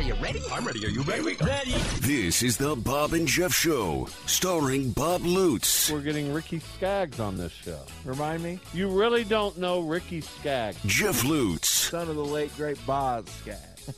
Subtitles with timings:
[0.00, 0.42] Are you ready?
[0.50, 0.86] I'm ready.
[0.86, 1.36] Are you ready?
[1.44, 1.72] Ready.
[2.00, 7.36] This is the Bob and Jeff Show, starring Bob Lutz, We're getting Ricky Skaggs on
[7.36, 7.80] this show.
[8.06, 8.60] Remind me?
[8.72, 10.78] You really don't know Ricky Skaggs.
[10.86, 13.92] Jeff Lutz, son of the late great Bob Skaggs.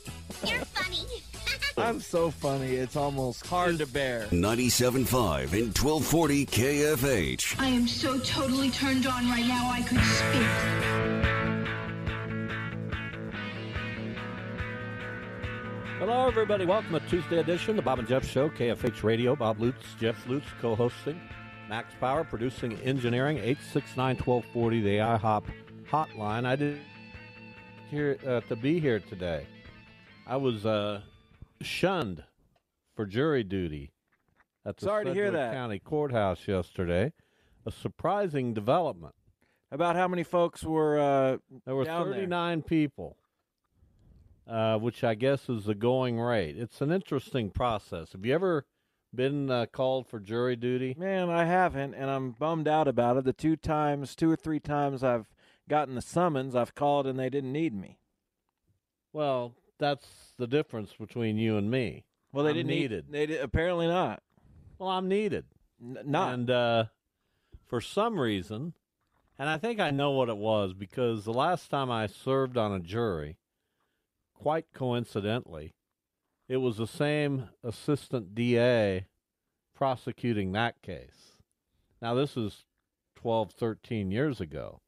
[0.45, 1.23] You're funny.
[1.77, 4.27] I'm so funny, it's almost hard to bear.
[4.27, 7.61] 97.5 and 1240 KFH.
[7.61, 11.62] I am so totally turned on right now I could speak.
[15.99, 16.65] Hello, everybody.
[16.65, 19.35] Welcome to Tuesday edition of the Bob and Jeff Show, KFH Radio.
[19.35, 21.19] Bob Lutz, Jeff Lutz co hosting.
[21.69, 25.43] Max Power producing engineering, 869 1240, the IHOP
[25.89, 26.45] hotline.
[26.45, 26.81] I didn't
[27.89, 29.45] here uh, to be here today.
[30.27, 31.01] I was uh,
[31.61, 32.23] shunned
[32.95, 33.91] for jury duty
[34.65, 35.53] at the Sorry to hear Sedgwick that.
[35.53, 37.13] County Courthouse yesterday.
[37.65, 39.15] A surprising development.
[39.71, 42.15] About how many folks were uh, There were down there?
[42.19, 43.17] 39 people,
[44.47, 46.57] uh, which I guess is the going rate.
[46.57, 48.11] It's an interesting process.
[48.13, 48.65] Have you ever
[49.15, 50.95] been uh, called for jury duty?
[50.97, 53.23] Man, I haven't, and I'm bummed out about it.
[53.25, 55.27] The two times, two or three times I've
[55.69, 57.97] gotten the summons, I've called and they didn't need me.
[59.11, 62.05] Well, that's the difference between you and me.
[62.31, 63.05] Well, they I'm didn't need- needed.
[63.11, 64.21] they did, apparently not.
[64.79, 65.45] Well, I'm needed.
[65.81, 66.33] N- not.
[66.33, 66.85] And uh,
[67.67, 68.73] for some reason,
[69.37, 72.71] and I think I know what it was because the last time I served on
[72.73, 73.37] a jury,
[74.43, 75.73] quite coincidentally,
[76.49, 79.05] it was the same assistant DA
[79.73, 81.37] prosecuting that case.
[82.01, 82.65] Now, this is
[83.15, 84.81] 12, 13 years ago.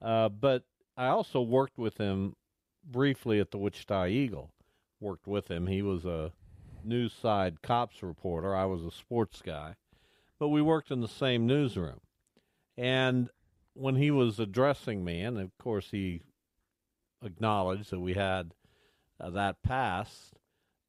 [0.00, 0.64] Uh, but
[0.96, 2.34] I also worked with him
[2.82, 4.52] briefly at the Wichita Eagle.
[5.00, 5.66] Worked with him.
[5.66, 6.32] He was a
[6.82, 8.56] news side cops reporter.
[8.56, 9.74] I was a sports guy.
[10.38, 12.00] But we worked in the same newsroom.
[12.78, 13.28] And
[13.74, 16.22] when he was addressing me, and of course he
[17.22, 18.54] acknowledged that we had
[19.20, 20.34] that passed,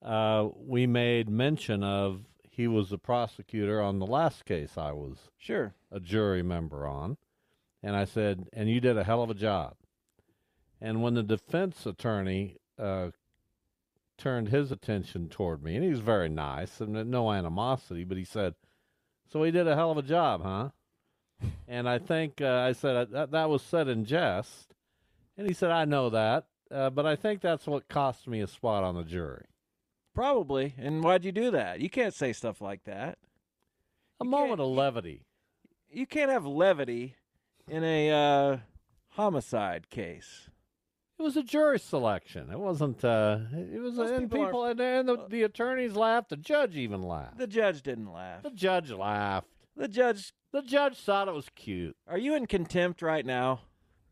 [0.02, 5.30] uh, we made mention of he was the prosecutor on the last case I was
[5.38, 5.74] Sure.
[5.92, 7.18] a jury member on.
[7.82, 9.76] And I said, and you did a hell of a job.
[10.82, 13.12] And when the defense attorney uh,
[14.18, 18.26] turned his attention toward me, and he was very nice and no animosity, but he
[18.26, 18.56] said,
[19.32, 20.70] So he did a hell of a job, huh?
[21.68, 24.74] And I think uh, I said uh, that, that was said in jest.
[25.38, 28.48] And he said, I know that, uh, but I think that's what cost me a
[28.48, 29.46] spot on the jury.
[30.14, 30.74] Probably.
[30.78, 31.80] And why'd you do that?
[31.80, 33.18] You can't say stuff like that.
[34.20, 35.24] A moment of levity.
[35.92, 37.16] You can't have levity
[37.68, 38.58] in a uh,
[39.10, 40.50] homicide case.
[41.18, 42.50] It was a jury selection.
[42.52, 43.04] It wasn't.
[43.04, 43.96] Uh, it was.
[43.96, 46.30] Most and people are- and, and the, the attorneys laughed.
[46.30, 47.38] The judge even laughed.
[47.38, 48.44] The judge didn't laugh.
[48.44, 49.48] The judge laughed.
[49.76, 50.34] The judge.
[50.52, 51.96] The judge thought it was cute.
[52.08, 53.62] Are you in contempt right now?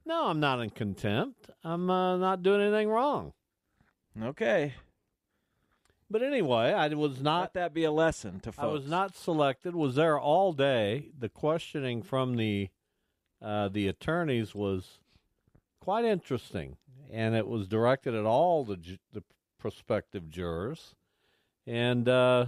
[0.07, 1.50] No, I'm not in contempt.
[1.66, 3.34] I'm uh, not doing anything wrong.
[4.23, 4.73] Okay.
[6.09, 7.41] But anyway, I was not.
[7.41, 8.63] Let that be a lesson to folks.
[8.63, 9.75] I was not selected.
[9.75, 11.09] Was there all day.
[11.19, 12.69] The questioning from the
[13.41, 15.00] uh, the attorneys was
[15.81, 16.78] quite interesting,
[17.12, 19.24] and it was directed at all the ju- the
[19.59, 20.95] prospective jurors,
[21.65, 22.45] and uh,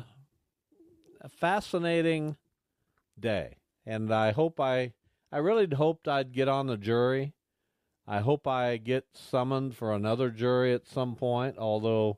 [1.19, 2.37] a fascinating
[3.19, 3.57] day.
[3.85, 4.93] And I hope I
[5.29, 7.33] I really hoped I'd get on the jury.
[8.11, 12.17] I hope I get summoned for another jury at some point, although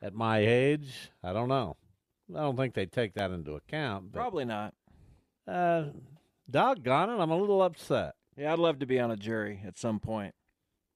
[0.00, 1.76] at my age, I don't know.
[2.32, 4.12] I don't think they take that into account.
[4.12, 4.72] But, Probably not.
[5.48, 5.86] Uh,
[6.48, 8.14] doggone it, I'm a little upset.
[8.36, 10.32] Yeah, I'd love to be on a jury at some point.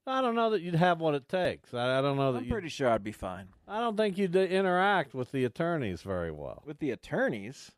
[0.07, 1.75] I don't know that you'd have what it takes.
[1.75, 3.49] I, I don't know that I'm pretty sure I'd be fine.
[3.67, 6.63] I don't think you'd interact with the attorneys very well.
[6.65, 7.73] With the attorneys,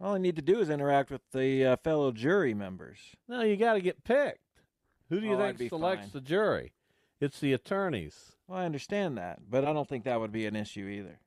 [0.00, 2.98] all I need to do is interact with the uh, fellow jury members.
[3.28, 4.38] No, you got to get picked.
[5.08, 6.10] Who do you Oh, think selects fine.
[6.12, 6.72] the jury?
[7.20, 8.32] It's the attorneys.
[8.46, 11.20] Well, I understand that, but I don't think that would be an issue either.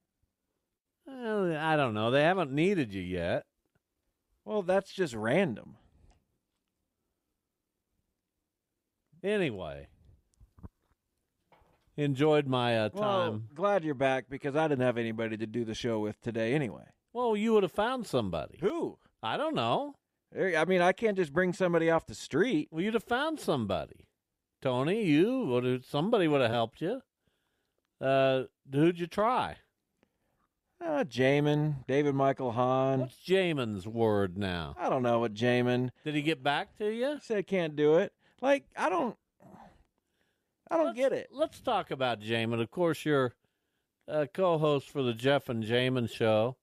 [1.06, 2.12] Well, I don't know.
[2.12, 3.46] They haven't needed you yet.
[4.46, 5.76] Well, that's just random.
[9.24, 9.88] Anyway,
[11.98, 13.48] enjoyed my uh, Well, time.
[13.54, 16.86] glad you're back because I didn't have anybody to do the show with today anyway.
[17.12, 18.58] Well, you would have found somebody.
[18.62, 18.98] Who?
[19.22, 19.96] I don't know.
[20.38, 22.70] I mean, I can't just bring somebody off the street.
[22.72, 24.08] Well, you'd have found somebody.
[24.62, 27.02] Tony, you would have, somebody would have helped you.
[28.02, 29.58] Uh, who'd you try?
[30.84, 33.02] Uh, Jamin, David Michael Hahn.
[33.02, 34.76] What's Jamin's word now?
[34.80, 35.90] I don't know what Jamin.
[36.06, 37.16] Did he get back to you?
[37.16, 38.14] He said can't do it.
[38.42, 39.16] Like I don't.
[40.72, 41.30] I don't let's, get it.
[41.34, 42.62] Let's talk about Jamin.
[42.62, 43.34] Of course, you're
[44.08, 46.56] a co-host for the Jeff and Jamin show.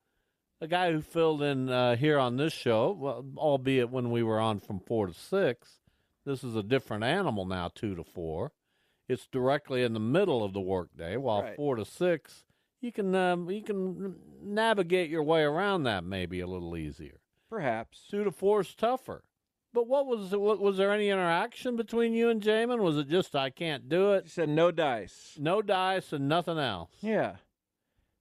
[0.61, 4.41] A guy who filled in uh, here on this show, well, albeit when we were
[4.41, 5.81] on from four to six.
[6.25, 8.53] This is a different animal now, two to four.
[9.08, 11.56] It's directly in the middle of the workday, while Right.
[11.56, 12.44] four to six,
[12.81, 17.20] you can um, you can navigate your way around that maybe a little easier.
[17.50, 18.06] Perhaps.
[18.11, 19.23] Two to four is tougher.
[19.73, 22.81] But what was what, was there any interaction between you and Jamin?
[22.81, 24.25] Was it just I can't do it?
[24.25, 25.37] He said no dice.
[25.38, 26.91] No dice and nothing else.
[27.02, 27.37] Yeah.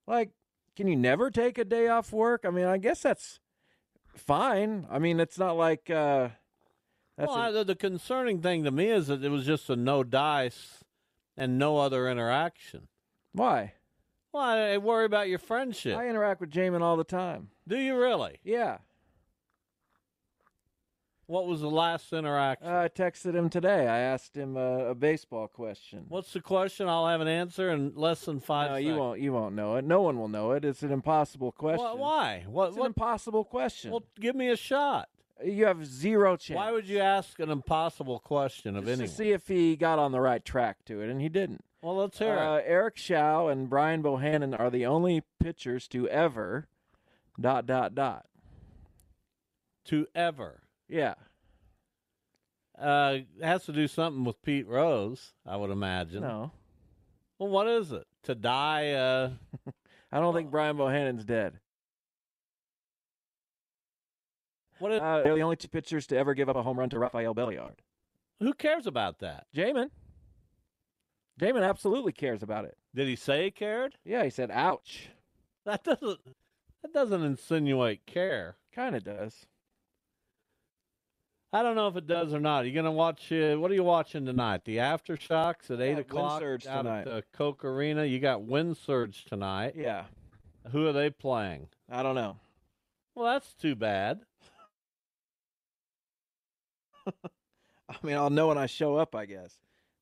[0.05, 0.31] Like,
[0.75, 2.45] can you never take a day off work?
[2.45, 3.39] I mean, I guess that's
[4.15, 4.87] fine.
[4.89, 6.29] I mean, it's not like uh
[7.17, 10.03] that's well, a- the, concerning thing to me is that it was just a no
[10.03, 10.83] dice
[11.37, 12.87] and no other interaction.
[13.31, 13.73] why?
[14.33, 15.97] Well, I worry about your friendship.
[15.97, 17.51] I interact with Jamin all the time.
[17.65, 18.39] Do you really?
[18.43, 18.79] Yeah.
[21.27, 22.67] What was the last interaction?
[22.67, 23.87] Uh, I texted him today.
[23.87, 26.05] I asked him a, a baseball question.
[26.07, 26.87] What's the question?
[26.87, 28.69] I'll have an answer in less than five.
[28.71, 29.19] No, you won't.
[29.19, 29.85] You won't know it.
[29.85, 30.63] No one will know it.
[30.63, 31.83] It's an impossible question.
[31.83, 31.93] Why?
[31.93, 32.45] why?
[32.47, 32.67] What?
[32.69, 33.89] It's an impossible question.
[33.91, 35.09] well, give me a shot.
[35.43, 36.57] you have zero chance.
[36.57, 39.09] Why would you ask an impossible question of Just anyone?
[39.09, 41.63] to see if he got on the right track to it, and he didn't.
[41.81, 42.65] well, let's hear Uh, it.
[42.67, 46.67] Eric Shaw and Brian Bohanon are the only pitchers to ever
[47.41, 48.27] dot dot dot.
[49.85, 50.61] To ever.
[50.87, 51.15] Yeah.
[52.79, 56.21] Uh, it has to do something with Pete Rose, I would imagine.
[56.21, 56.51] No,
[57.39, 58.05] Well, what is it?
[58.23, 58.91] To die?
[58.91, 59.29] Uh,
[60.11, 61.59] I don't think Brian Bohanon's dead.
[64.79, 64.91] what?
[64.91, 66.99] Is, Uh, they're the only two pitchers to ever give up a home run to
[66.99, 67.79] Rafael Belliard.
[68.39, 69.47] who cares about that?
[69.55, 69.89] Jamin.
[71.39, 72.77] Jamin absolutely cares about it.
[72.93, 73.95] Did he say he cared?
[74.05, 75.09] Yeah, he said, "Ouch."
[75.65, 76.19] That doesn't.
[76.83, 78.55] That doesn't insinuate care.
[78.73, 79.45] Kind of does.
[81.53, 82.63] I don't know if it does or not.
[82.63, 83.31] Are you gonna watch?
[83.31, 84.65] Uh, what are you watching tonight?
[84.65, 86.99] The aftershocks at eight o'clock Windsurge out tonight.
[86.99, 88.03] at the Koch Arena.
[88.03, 89.73] You got Wind Surge tonight.
[89.77, 90.05] Yeah.
[90.71, 91.69] Who are they playing?
[91.89, 92.37] I don't know.
[93.13, 94.21] Well, that's too bad.
[97.07, 99.55] I mean, I'll know when I show up, I guess.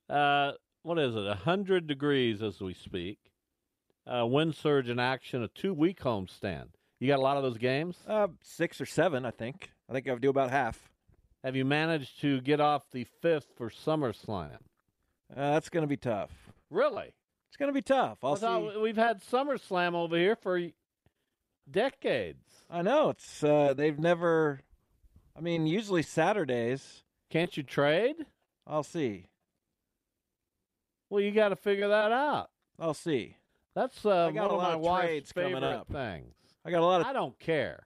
[0.09, 0.53] Uh,
[0.83, 1.27] what is it?
[1.27, 3.19] A hundred degrees as we speak.
[4.07, 5.43] Uh, wind surge in action.
[5.43, 6.69] A two-week homestand.
[6.99, 7.97] You got a lot of those games.
[8.07, 9.69] Uh, six or seven, I think.
[9.89, 10.89] I think I'll do about half.
[11.43, 14.55] Have you managed to get off the fifth for SummerSlam?
[15.35, 16.31] Uh, that's going to be tough.
[16.69, 17.13] Really?
[17.49, 18.19] It's going to be tough.
[18.23, 18.77] I'll see.
[18.81, 20.59] we've had SummerSlam over here for
[21.69, 22.45] decades.
[22.69, 23.43] I know it's.
[23.43, 24.61] Uh, they've never.
[25.37, 27.03] I mean, usually Saturdays.
[27.29, 28.25] Can't you trade?
[28.65, 29.27] I'll see.
[31.09, 32.49] Well, you got to figure that out.
[32.79, 33.37] I'll see.
[33.75, 35.87] That's uh, I got one a lot of my of wife's trades coming favorite up.
[35.91, 36.33] things.
[36.65, 37.07] I got a lot of.
[37.07, 37.85] I don't care.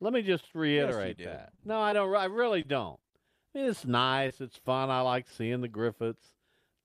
[0.00, 1.24] Let me just reiterate do.
[1.24, 1.52] that.
[1.64, 2.14] No, I don't.
[2.14, 2.98] I really don't.
[3.54, 4.40] I mean, it's nice.
[4.40, 4.90] It's fun.
[4.90, 6.24] I like seeing the Griffiths.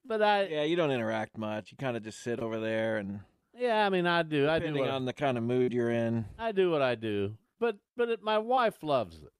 [0.03, 1.71] But I, Yeah, you don't interact much.
[1.71, 3.21] You kind of just sit over there, and
[3.57, 4.49] yeah, I mean, I do.
[4.49, 4.65] I do.
[4.65, 6.25] depending What, on the kind of mood you're in.
[6.37, 7.37] I do what I do.
[7.59, 9.31] But but it, my wife loves it.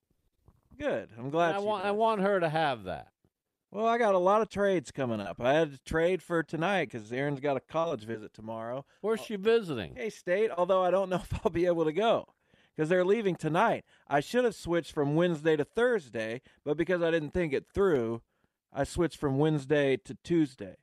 [0.79, 1.09] Good.
[1.17, 1.55] I'm glad.
[1.55, 3.09] I she want I want her to have that.
[3.71, 5.41] Well, I got a lot of trades coming up.
[5.41, 8.85] I had to trade for tonight because Aaron's got a college visit tomorrow.
[9.01, 9.95] Where's oh, she visiting?
[9.95, 12.29] K State, although I don't know if I'll be able to go
[12.75, 13.85] because they're leaving tonight.
[14.07, 18.21] I should have switched from Wednesday to Thursday, but because I didn't think it through,
[18.73, 20.75] I switched from Wednesday to Tuesday,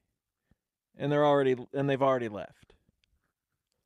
[0.97, 2.75] and they're already and they've already left.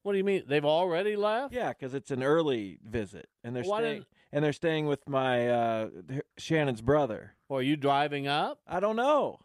[0.02, 0.44] What do you mean?
[0.46, 1.52] They've already left?
[1.52, 5.08] Yeah, because it's an early visit, and they're Why staying didn't- and they're staying with
[5.08, 5.88] my uh,
[6.38, 7.32] Shannon's brother.
[7.48, 8.58] Or are you driving up?
[8.66, 9.38] I don't know.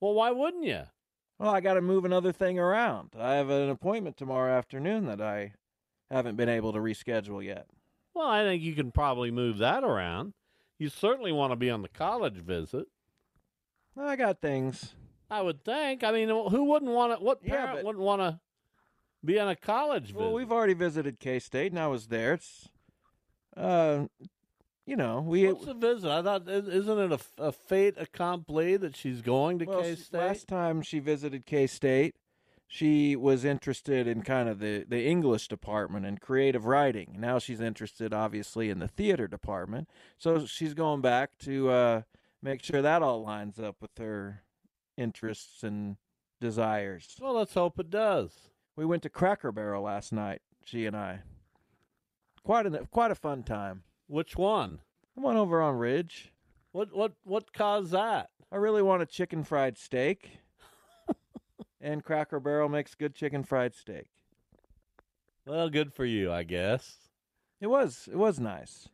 [0.00, 0.82] Well, why wouldn't you?
[1.38, 3.10] Well, I got to move another thing around.
[3.18, 5.52] I have an appointment tomorrow afternoon that I
[6.12, 7.66] haven't been able to reschedule yet.
[8.14, 10.34] Well, I think you can probably move that around.
[10.78, 12.86] You certainly want to be on the college visit.
[13.96, 14.94] I got things.
[15.30, 16.04] I would think.
[16.04, 17.24] I mean, who wouldn't want to?
[17.24, 18.40] What Yeah, parent but- wouldn't want to
[19.24, 20.16] be on a college visit?
[20.16, 22.34] Well, we've already visited K State, and I was there.
[22.34, 22.68] It's
[23.56, 24.06] uh,
[24.86, 26.10] you know, we What's the visit?
[26.10, 29.94] I thought is- isn't it a, a fait accompli that she's going to well, K
[29.94, 30.18] State?
[30.18, 32.14] last time she visited K State,
[32.74, 37.16] she was interested in kind of the the English department and creative writing.
[37.18, 39.90] Now she's interested, obviously, in the theater department.
[40.16, 42.02] So she's going back to uh,
[42.40, 44.44] make sure that all lines up with her
[44.96, 45.96] interests and
[46.40, 47.14] desires.
[47.20, 48.32] Well, let's hope it does.
[48.74, 50.40] We went to Cracker Barrel last night.
[50.64, 51.20] She and I.
[52.42, 53.82] Quite a quite a fun time.
[54.06, 54.78] Which one?
[55.14, 56.32] I went over on Ridge.
[56.72, 58.30] What what what caused that?
[58.50, 60.38] I really want a chicken fried steak.
[61.82, 64.06] And Cracker Barrel makes good chicken fried steak.
[65.44, 66.96] Well, good for you, I guess.
[67.60, 68.88] It was it was nice.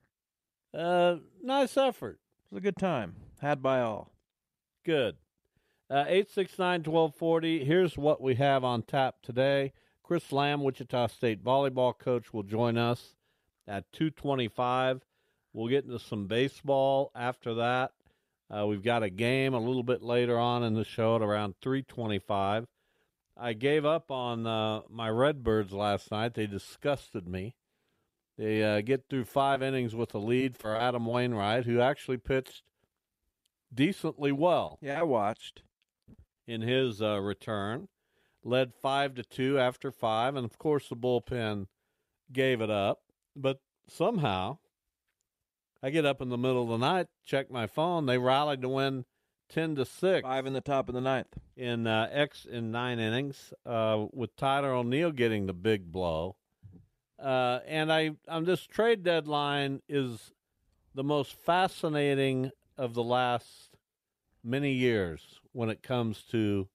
[0.74, 2.18] Uh, nice effort.
[2.50, 3.16] It was a good time.
[3.40, 4.12] Had by all.
[4.84, 5.16] Good.
[5.90, 7.64] Uh, 869-1240.
[7.64, 9.72] Here's what we have on tap today.
[10.02, 13.14] Chris Lamb, Wichita State volleyball coach, will join us
[13.66, 15.02] at 225.
[15.52, 17.92] We'll get into some baseball after that.
[18.50, 21.54] Uh, we've got a game a little bit later on in the show at around
[21.62, 22.66] 325.
[23.40, 26.34] I gave up on uh, my Redbirds last night.
[26.34, 27.54] They disgusted me.
[28.36, 32.62] They uh, get through five innings with a lead for Adam Wainwright, who actually pitched
[33.72, 35.62] decently well Yeah, I watched.
[36.46, 37.88] in his uh, return.
[38.44, 41.66] Led five to two after five, and of course the bullpen
[42.32, 43.00] gave it up.
[43.36, 44.58] But somehow,
[45.82, 48.06] I get up in the middle of the night, check my phone.
[48.06, 49.04] They rallied to win
[49.48, 51.38] ten to six Five in the top of the ninth.
[51.56, 56.36] in uh, X in nine innings, uh, with Tyler O'Neill getting the big blow.
[57.18, 60.32] Uh, and I, on this trade deadline is
[60.94, 63.76] the most fascinating of the last
[64.44, 66.68] many years when it comes to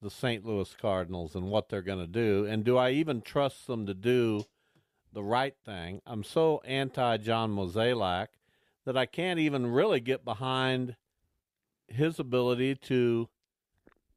[0.00, 0.44] the St.
[0.44, 2.46] Louis Cardinals and what they're going to do.
[2.46, 4.44] And do I even trust them to do
[5.12, 6.00] the right thing?
[6.06, 8.28] I'm so anti John Mozeliak
[8.84, 10.94] that I can't even really get behind
[11.88, 13.28] his ability to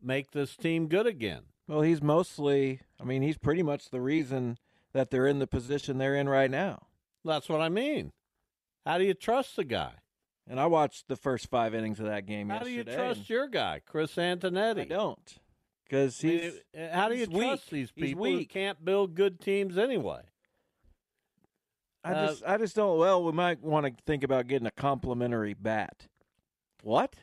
[0.01, 1.43] make this team good again.
[1.67, 4.57] Well, he's mostly I mean, he's pretty much the reason
[4.93, 6.87] that they're in the position they're in right now.
[7.25, 8.13] That's what I mean.
[8.85, 9.91] How do you trust the guy?
[10.49, 13.47] And I watched the first five innings of that game How do you trust your
[13.47, 14.81] guy, Chris Antonetti?
[14.81, 15.37] I don't.
[15.83, 16.53] Because I mean,
[16.91, 17.47] how do you weak.
[17.47, 20.21] trust these people who can't build good teams anyway?
[22.03, 22.97] I Uh, just I just don't.
[22.97, 26.07] Well, we might want to think about getting a complimentary bat.
[26.81, 27.15] What?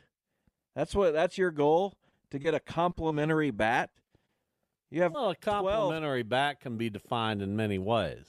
[0.75, 1.13] That's what.
[1.13, 1.93] That's your goal
[2.31, 3.89] to get a complimentary bat.
[4.91, 8.27] You have Well, a 12 complimentary bat can be defined in many ways.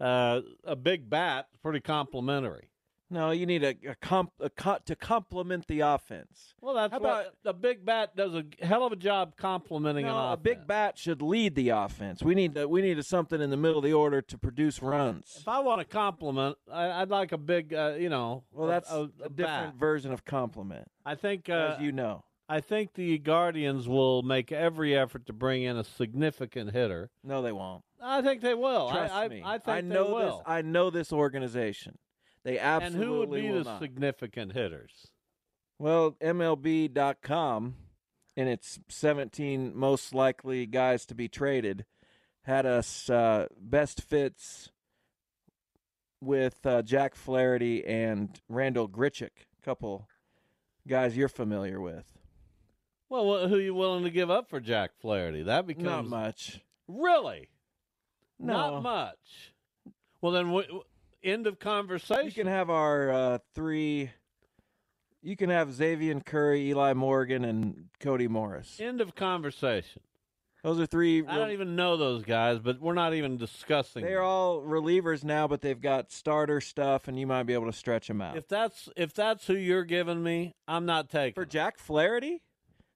[0.00, 2.68] Uh, a big bat, pretty complimentary.
[3.10, 6.54] No, you need a, a comp a co- to complement the offense.
[6.60, 10.12] Well, that's How what a big bat does a hell of a job complimenting an
[10.12, 12.22] No, a big bat should lead the offense.
[12.22, 15.36] We need to, we need something in the middle of the order to produce runs.
[15.38, 18.44] If I want a compliment, I, I'd like a big, uh, you know.
[18.52, 22.24] Well, that's a, a, a different version of compliment, I think, uh, as you know.
[22.48, 27.10] I think the Guardians will make every effort to bring in a significant hitter.
[27.22, 27.84] No, they won't.
[28.02, 28.90] I think they will.
[28.90, 29.42] Trust I, I, me.
[29.44, 30.38] I think know they will.
[30.38, 30.44] this.
[30.46, 31.96] I know this organization.
[32.44, 33.80] They absolutely and who would be the not.
[33.80, 35.08] significant hitters?
[35.78, 37.74] Well, MLB.com,
[38.36, 41.84] in its 17 most likely guys to be traded,
[42.42, 44.70] had us uh, best fits
[46.20, 50.08] with uh, Jack Flaherty and Randal Grichuk, a couple
[50.86, 52.10] guys you're familiar with.
[53.08, 55.42] Well, who are you willing to give up for Jack Flaherty?
[55.42, 56.60] That becomes Not much.
[56.88, 57.48] really
[58.38, 58.52] No.
[58.52, 59.52] not much.
[60.20, 60.50] Well, then,
[61.24, 62.26] end of conversation.
[62.26, 64.10] You can have our uh, three.
[65.22, 68.78] You can have Xzavion Curry, Eli Morgan, and Cody Morris.
[68.80, 70.02] end of conversation.
[70.64, 71.22] Those are three.
[71.26, 74.02] I don't even know those guys, but we're not even discussing.
[74.02, 74.24] They're them.
[74.24, 78.08] all relievers now, but they've got starter stuff, and you might be able to stretch
[78.08, 78.38] them out.
[78.38, 81.34] If that's if that's who you're giving me, I'm not taking.
[81.34, 81.44] For.
[81.44, 82.40] Jack Flaherty,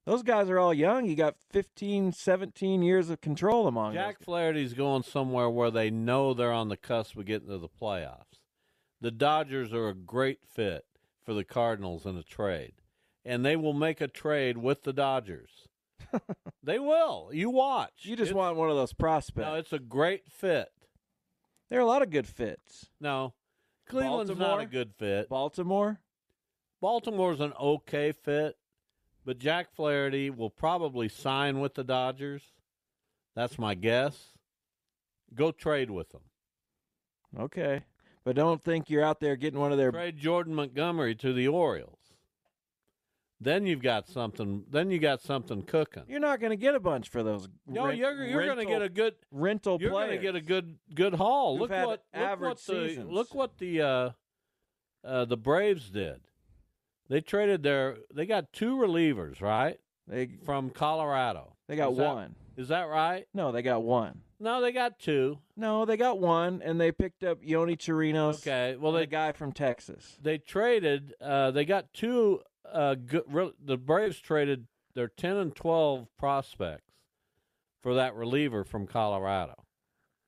[0.09, 1.05] those guys are all young.
[1.05, 4.21] You got 15, 17 years of control among Jack.
[4.21, 8.41] Flaherty's going somewhere where they know they're on the cusp of getting to the playoffs.
[9.01, 10.87] The Dodgers are a great fit
[11.23, 12.75] for the Cardinals in a trade,
[13.25, 15.69] and they will make a trade with the Dodgers.
[16.63, 17.29] they will.
[17.33, 17.93] You watch.
[18.03, 19.47] You just It's- want one of those prospects.
[19.47, 20.71] No, it's a great fit.
[21.69, 22.87] there are a lot of good fits.
[22.99, 23.35] No,
[23.87, 25.29] Cleveland's not a good fit.
[25.29, 26.01] Baltimore,
[26.81, 28.57] Baltimore's an okay fit,
[29.29, 32.41] but Jack Flaherty will probably sign with the Dodgers.
[33.37, 34.31] That's my guess.
[35.35, 36.23] Go trade with them.
[37.39, 37.83] okay,
[38.25, 39.93] but don't think you're out there getting one of their.
[39.93, 41.99] Trade Jordan Montgomery to the Orioles.
[43.39, 44.65] Then you've got something.
[44.71, 46.05] Then you got something cooking.
[46.09, 47.51] You're not going to get a bunch for those.
[47.67, 49.15] No, rent- you're you're going to get a good.
[49.31, 51.59] rental You're going to get a good good haul.
[51.59, 53.13] Look what look average what the seasons.
[53.13, 54.11] look what the uh,
[55.05, 56.23] uh, the Braves did.
[57.09, 57.97] They traded their.
[58.13, 59.79] They got two relievers, right?
[60.07, 61.55] They from Colorado.
[61.69, 62.35] They got Is one.
[62.57, 63.27] Is that right?
[63.33, 64.23] No, they got one.
[64.41, 65.39] No, they got two.
[65.57, 68.41] No, they got one, and they picked up Yonny Chirinos.
[68.41, 70.17] Okay, well, they a guy from Texas.
[70.23, 71.15] They traded.
[71.21, 72.41] Uh, they got two.
[72.71, 76.93] Uh, good, re- the Braves traded their ten and twelve prospects
[77.83, 79.55] for that reliever from Colorado.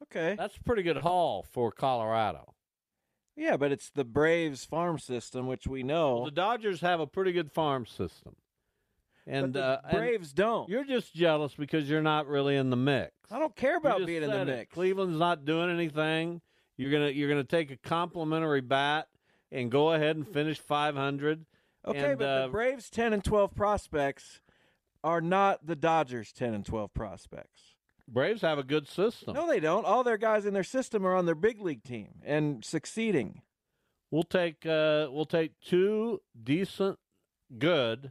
[0.05, 2.55] Okay, that's a pretty good haul for Colorado.
[3.41, 6.17] Yeah, but it's the Braves farm system, which we know.
[6.17, 8.37] Well, the Dodgers have a pretty good farm system,
[9.27, 10.69] and the uh, and Braves don't.
[10.69, 13.13] You're just jealous because you're not really in the mix.
[13.31, 14.57] I don't care about being in the said it.
[14.59, 14.75] mix.
[14.75, 16.43] Cleveland's not doing anything.
[16.77, 19.09] You're gonna you're gonna take a complimentary bat
[19.51, 21.47] and go ahead and finish 500.
[21.87, 24.43] Okay, and, but uh, the Braves 10 and 12 prospects
[25.03, 27.70] are not the Dodgers 10 and 12 prospects.
[28.13, 29.35] Braves have a good system.
[29.35, 29.85] No, they don't.
[29.87, 33.43] All their guys in their system are on their big league team and succeeding.
[34.11, 36.99] We'll take uh, we'll take two decent,
[37.57, 38.11] good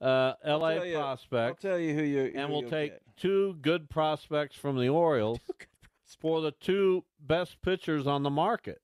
[0.00, 0.74] uh, L.A.
[0.76, 1.64] tell you- prospects.
[1.64, 3.02] I'll tell you who you and who we'll take get.
[3.16, 5.40] two good prospects from the Orioles
[6.18, 8.80] for the two best pitchers on the market.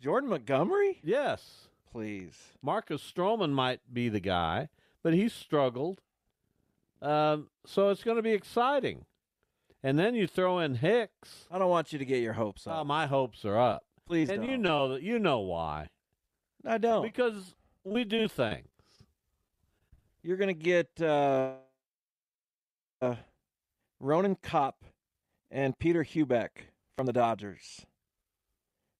[0.00, 1.00] Jordan Montgomery.
[1.04, 2.34] Yes, please.
[2.62, 4.68] Marcus Stroman might be the guy,
[5.02, 6.00] but he struggled.
[7.02, 9.04] Um, so it's going to be exciting.
[9.82, 11.46] And then you throw in Hicks.
[11.50, 12.78] I don't want you to get your hopes up.
[12.78, 13.84] Oh, my hopes are up.
[14.06, 14.62] Please and you don't.
[14.62, 15.88] know that you know why.
[16.64, 17.02] I don't.
[17.02, 18.68] Because we do things.
[20.22, 21.54] You're going to get uh,
[23.00, 23.16] uh,
[23.98, 24.84] Ronan Kopp
[25.50, 26.48] and Peter Heubeck
[26.96, 27.84] from the Dodgers.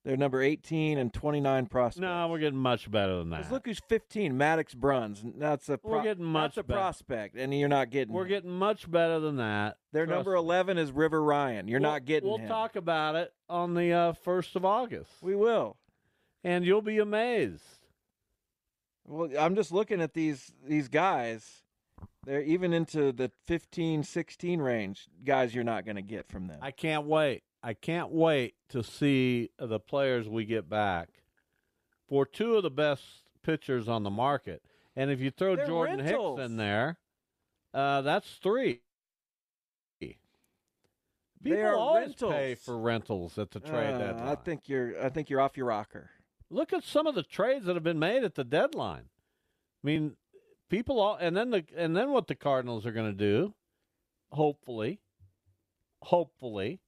[0.04, 2.00] They're number 18 and 29 prospects.
[2.00, 3.52] No, we're getting much better than that.
[3.52, 5.22] look who's 15, Maddux Bruns.
[5.38, 6.80] That's a We're getting much that's a better.
[6.80, 8.12] prospect, and you're not getting.
[8.12, 8.28] We're him.
[8.30, 9.76] getting much better than that.
[9.92, 10.38] Their Trust number me.
[10.40, 11.68] 11 is River Ryan.
[11.68, 12.48] You're We'll- not getting We'll him.
[12.48, 15.76] talk about it on the uh, first of August, We will.
[16.42, 17.62] and you'll be amazed.
[19.06, 21.62] Well, I'm just looking at these these guys.
[22.24, 25.08] They're even into the 15, 16 range.
[25.24, 26.58] Guys, you're not going to get from them.
[26.62, 27.42] I can't wait.
[27.62, 31.08] I can't wait to see the players we get back
[32.08, 33.02] for two of the best
[33.42, 34.62] pitchers on the market.
[34.96, 36.38] And if you throw They're Jordan rentals.
[36.40, 36.98] Hicks in there,
[37.72, 38.80] uh, that's three.
[40.00, 42.32] People They are always rentals.
[42.32, 44.28] pay for rentals at the trade Uh, deadline.
[44.28, 45.02] I think you're.
[45.04, 46.10] I think you're off your rocker.
[46.50, 49.08] Look at some of the trades that have been made at the deadline.
[49.82, 50.16] I mean,
[50.68, 53.54] people all and then the and then what the Cardinals are going to do,
[54.30, 55.00] hopefully,
[56.02, 56.78] hopefully,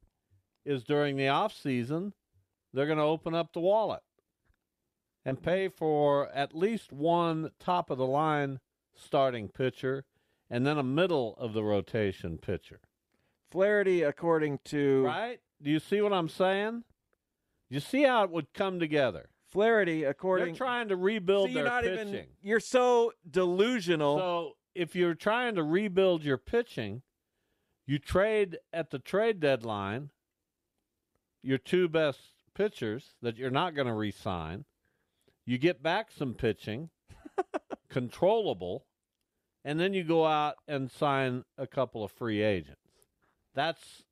[0.65, 2.13] is during the off season,
[2.73, 4.03] they're going to open up the wallet
[5.25, 8.61] and pay for at least one top of the line
[8.95, 10.05] starting pitcher
[10.51, 12.81] and then a middle of the rotation pitcher.
[13.51, 15.41] Flaherty, according to Right?
[15.63, 16.85] Do you see what I'm saying?
[17.71, 19.31] You see how it would come together.
[19.51, 22.09] Flaherty, according They're trying to rebuild See, you're their not pitching.
[22.09, 22.27] even.
[22.43, 24.19] You're so delusional.
[24.19, 27.03] So if you're trying to rebuild your pitching,
[27.87, 30.11] you trade at the trade deadline
[31.45, 32.19] your two best
[32.55, 34.65] pitchers that you're not going to re-sign.
[35.45, 36.89] You get back some pitching,
[37.91, 38.87] controllable,
[39.65, 42.81] and then you go out and sign a couple of free agents.
[43.55, 44.03] That's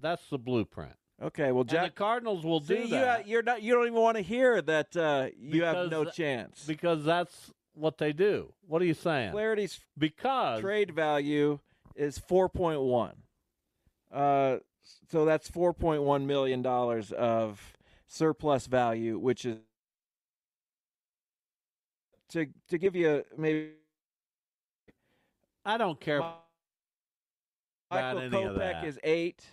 [0.00, 0.94] that's the blueprint.
[1.22, 3.28] okay, well, And the Cardinals will See, do you, that.
[3.28, 3.62] you're not.
[3.62, 4.96] You don't even want to hear that.
[4.96, 6.64] Uh, you have no chance.
[6.66, 8.52] because that's what they do.
[8.66, 9.32] What are you saying?
[9.32, 11.60] Flaherty's Because trade value
[11.94, 13.12] is 4.1.
[14.12, 14.58] Uh,
[15.10, 17.72] so that's 4.1 million dollars of
[18.06, 19.58] surplus value, which is
[22.30, 23.72] to to give you maybe
[25.64, 26.44] I don't care about
[27.90, 29.44] Michael Kopech is eight,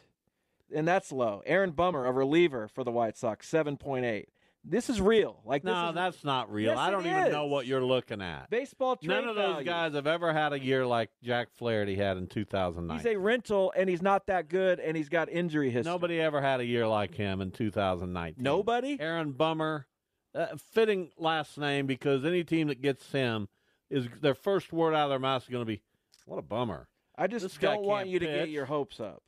[0.74, 1.42] and that's low.
[1.46, 4.26] Aaron Bummer, a reliever for the White Sox, 7.8.
[4.70, 5.40] This is real.
[5.46, 6.72] Like this no, is, that's not real.
[6.72, 8.50] Yes, I don't even know what you're looking at.
[8.50, 9.66] baseball trade None of those value.
[9.66, 12.98] guys have ever had a year like Jack Flaherty had in 2009.
[12.98, 15.92] He's a rental, and he's not that good, and he's got injury history.
[15.92, 18.44] Nobody ever had a year like him in 2019.
[18.44, 18.98] Nobody?
[19.00, 19.88] Aaron Bummer,
[20.36, 23.48] uh, fitting last name because any team that gets him
[23.90, 25.82] is their first word out of their mouth is going to be,
[26.26, 29.24] "What a bummer." I just This don't want you to get your hopes up.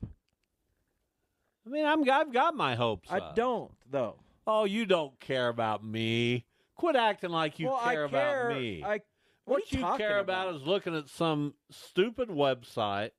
[1.66, 3.10] I mean, I'm I've got my hopes.
[3.10, 3.36] I up.
[3.36, 4.16] don't, though.
[4.46, 6.46] Oh, you don't care about me.
[6.76, 8.82] Quit acting like you well, care, care about me.
[8.84, 9.00] I,
[9.44, 10.54] What, are you care about?
[10.54, 13.10] is looking at some stupid website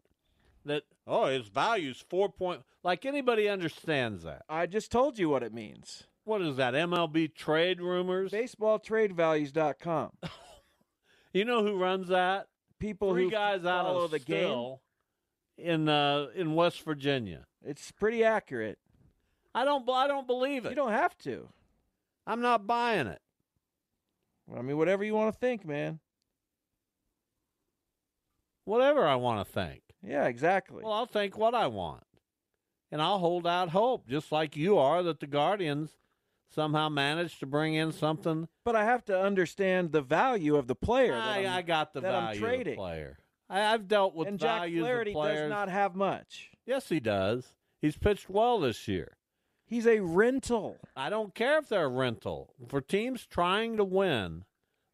[0.65, 4.43] that oh its value's four point like anybody understands that.
[4.49, 6.03] I just told you what it means.
[6.23, 6.73] What is that?
[6.73, 8.31] MLB trade rumors?
[8.31, 10.11] BaseballTradeValues.com.
[11.33, 12.47] You know who runs that?
[12.79, 14.75] People Three who guys out of the game.
[15.57, 17.45] In uh, in West Virginia.
[17.63, 18.79] It's pretty accurate.
[19.53, 20.69] I don't I don't believe it.
[20.69, 21.49] You don't have to.
[22.25, 23.21] I'm not buying it.
[24.55, 25.99] I mean, whatever you want to think, man.
[28.65, 29.81] Whatever I want to think.
[30.03, 30.83] Yeah, exactly.
[30.83, 32.03] Well, I'll think what I want.
[32.91, 35.91] And I'll hold out hope, just like you are, that the Guardians
[36.53, 38.49] somehow managed to bring in something.
[38.65, 41.13] But I have to understand the value of the player.
[41.13, 42.75] that I, I'm- got the that I'm value of the trading.
[42.75, 43.17] player.
[43.49, 45.39] I, I've dealt with and Jack values Flaherty of players.
[45.41, 46.51] does not have much.
[46.65, 47.45] Yes, he does.
[47.81, 49.17] He's pitched well this year.
[49.71, 50.79] He's a rental.
[50.97, 52.53] I don't care if they're a rental.
[52.67, 54.43] For teams trying to win,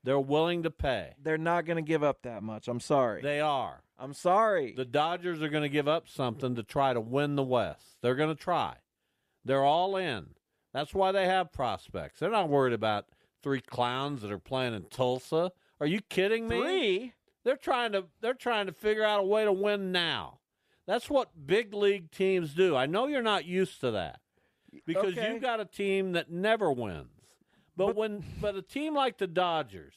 [0.03, 1.15] they're willing to pay.
[1.19, 2.67] They're not going to give up that much.
[2.67, 3.23] I'm sorry.
[3.23, 3.81] They are.
[3.97, 4.75] I'm sorry.
[4.77, 7.97] The Dodgers are going to give up something to try to win the West.
[8.03, 8.75] They're going to try.
[9.43, 10.27] They're all in.
[10.75, 12.19] That's why they have prospects.
[12.19, 13.07] They're not worried about
[13.41, 15.53] three clowns that are playing in Tulsa.
[15.79, 16.61] Are you kidding me?
[16.61, 17.13] Three?
[17.43, 20.37] They're trying to they're trying to figure out a way to win now.
[20.85, 22.75] That's what big league teams do.
[22.75, 24.19] I know you're not used to that
[24.85, 25.31] because Okay.
[25.33, 27.09] you've got a team that never wins.
[27.75, 29.95] But, when but a team like the Dodgers,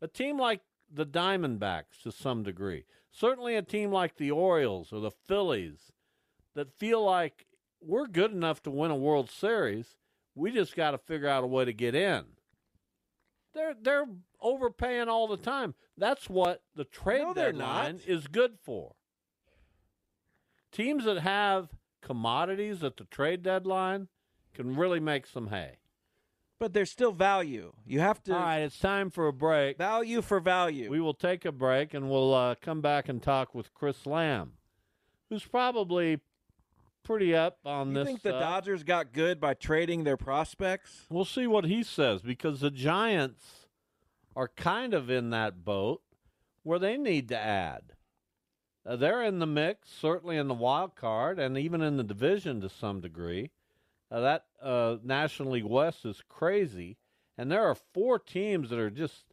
[0.00, 5.00] a team like the Diamondbacks to some degree, certainly a team like the Orioles or
[5.00, 5.92] the Phillies
[6.54, 7.46] that feel like
[7.80, 9.96] we're good enough to win a World Series,
[10.34, 12.24] we just got to figure out a way to get in.
[13.54, 14.06] They're they're
[14.40, 15.74] overpaying all the time.
[15.98, 18.06] That's what the trade No, they're deadline not.
[18.06, 18.94] is good for.
[20.72, 21.68] Teams that have
[22.02, 24.08] commodities at the trade deadline
[24.54, 25.78] can really make some hay.
[26.58, 27.72] But there's still value.
[27.84, 29.78] You have to All right, it's time for a break.
[29.78, 30.90] value for value.
[30.90, 34.52] We will take a break and we'll uh, come back and talk with Chris Lamb,
[35.28, 36.20] who's probably
[37.02, 38.06] pretty up on you this.
[38.06, 41.06] think the uh, Dodgers got good by trading their prospects?
[41.10, 43.66] We'll see what he says because the Giants
[44.36, 46.02] are kind of in that boat
[46.62, 47.94] where they need to add.
[48.84, 52.60] Uh, they're in the mix, certainly in the wild card, and even in the division
[52.60, 53.50] to some degree.
[54.10, 56.98] Uh, that uh, National League West is crazy,
[57.38, 59.24] and there are four teams that are just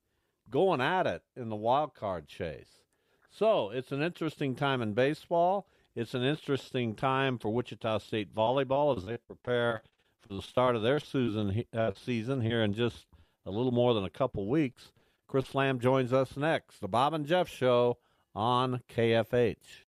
[0.49, 2.83] going at it in the wild card chase.
[3.29, 5.67] So it's an interesting time in baseball.
[5.95, 9.83] It's an interesting time for Wichita State volleyball as they prepare
[10.21, 13.07] for the start of their season uh, season here in just
[13.45, 14.91] a little more than a couple weeks.
[15.27, 16.79] Chris Lamb joins us next.
[16.79, 17.97] The Bob and Jeff Show
[18.35, 19.88] on KFH.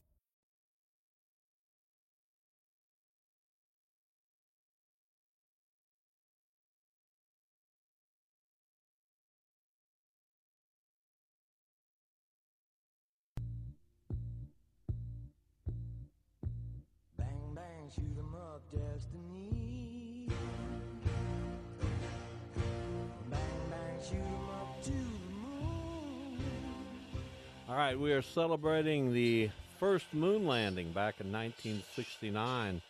[27.71, 32.81] All right, we are celebrating the first moon landing back in 1969.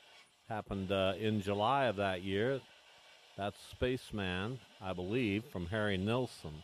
[0.50, 2.60] Happened uh, in July of that year.
[3.38, 6.64] That's Spaceman, I believe, from Harry Nilsson.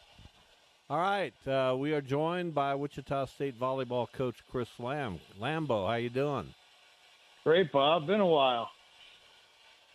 [0.89, 5.19] All right, uh, we are joined by Wichita State volleyball coach Chris Lamb.
[5.39, 6.51] Lambo, how you doing?
[7.43, 8.07] Great, Bob.
[8.07, 8.71] Been a while.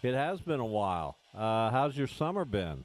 [0.04, 1.16] It has been a while.
[1.36, 2.84] Uh, how's your summer been?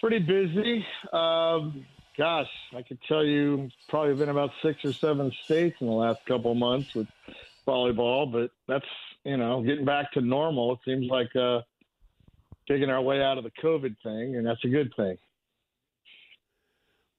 [0.00, 0.86] Pretty busy.
[1.12, 1.84] Um,
[2.18, 6.26] gosh, I could tell you probably been about six or seven states in the last
[6.26, 7.06] couple of months with
[7.66, 8.86] volleyball, but that's
[9.24, 10.72] you know getting back to normal.
[10.72, 11.60] It seems like uh,
[12.66, 15.16] taking our way out of the COVID thing, and that's a good thing.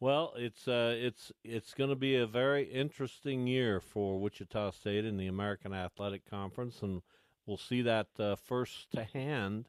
[0.02, 5.06] Well, it's uh, it's it's going to be a very interesting year for Wichita State
[5.06, 7.02] in the American Athletic Conference, and
[7.46, 9.68] we'll see that uh, first to hand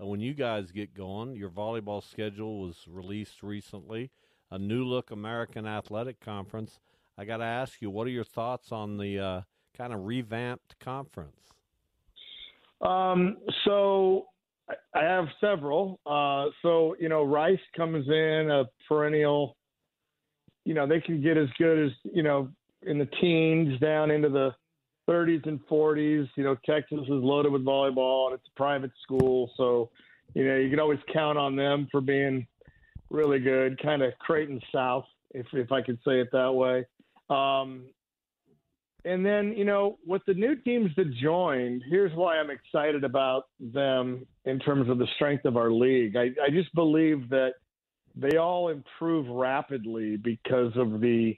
[0.00, 1.34] uh, when you guys get going.
[1.34, 4.10] Your volleyball schedule was released recently,
[4.50, 6.80] a new look American Athletic Conference.
[7.16, 9.40] I got to ask you, what are your thoughts on the uh,
[9.76, 11.52] kind of revamped conference?
[12.80, 14.26] Um, so
[14.94, 16.00] I- have several.
[16.06, 19.56] Uh, so you know, Rice comes in a perennial.
[20.64, 22.48] You know, they can get as good as you know
[22.82, 24.54] in the teens down into the
[25.08, 26.28] 30s and 40s.
[26.36, 29.90] You know, Texas is loaded with volleyball, and it's a private school, so
[30.34, 32.46] you know you can always count on them for being
[33.10, 33.80] really good.
[33.82, 36.84] Kind of Creighton South, if if I could say it that way.
[37.28, 37.84] Um,
[39.04, 43.44] and then, you know, with the new teams that joined, here's why I'm excited about
[43.58, 46.16] them in terms of the strength of our league.
[46.16, 47.52] I, I just believe that
[48.14, 51.36] they all improve rapidly because of the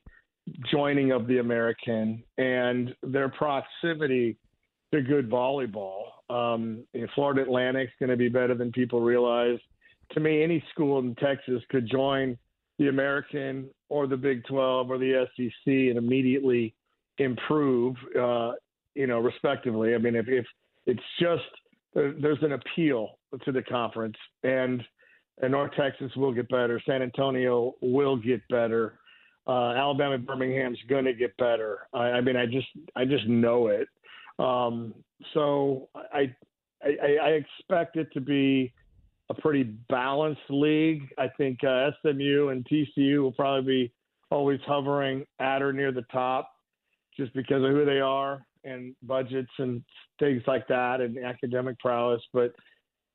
[0.71, 4.39] joining of the American and their proximity
[4.93, 6.05] to good volleyball.
[6.29, 9.59] Um, Florida Atlantic's going to be better than people realize.
[10.13, 12.37] To me, any school in Texas could join
[12.79, 16.75] the American or the Big 12 or the SEC and immediately
[17.19, 18.53] improve, uh,
[18.95, 19.95] you know, respectively.
[19.95, 20.45] I mean, if, if
[20.87, 21.43] it's just
[21.95, 24.83] there, there's an appeal to the conference, and,
[25.41, 28.99] and North Texas will get better, San Antonio will get better,
[29.47, 31.89] uh, Alabama, Birmingham's going to get better.
[31.93, 33.89] I, I mean, I just I just know it.
[34.39, 34.95] Um,
[35.35, 36.33] so I,
[36.83, 38.73] I I expect it to be
[39.33, 41.09] a pretty balanced league.
[41.19, 43.93] I think uh, SMU and TCU will probably be
[44.31, 46.51] always hovering at or near the top
[47.17, 49.83] just because of who they are and budgets and
[50.19, 52.21] things like that and academic prowess.
[52.33, 52.55] But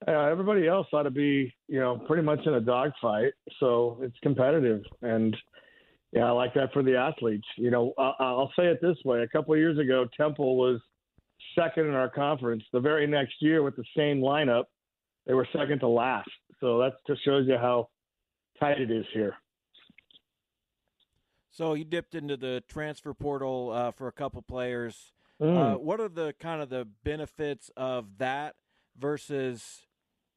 [0.07, 3.33] uh, everybody else ought to be, you know, pretty much in a dogfight.
[3.59, 5.35] So it's competitive, and
[6.11, 7.47] yeah, I like that for the athletes.
[7.57, 10.79] You know, I- I'll say it this way: a couple of years ago, Temple was
[11.57, 12.63] second in our conference.
[12.73, 14.65] The very next year, with the same lineup,
[15.27, 16.29] they were second to last.
[16.59, 17.89] So that just shows you how
[18.59, 19.35] tight it is here.
[21.51, 25.11] So you dipped into the transfer portal uh, for a couple players.
[25.41, 25.57] Mm.
[25.57, 28.55] Uh, what are the kind of the benefits of that
[28.97, 29.85] versus,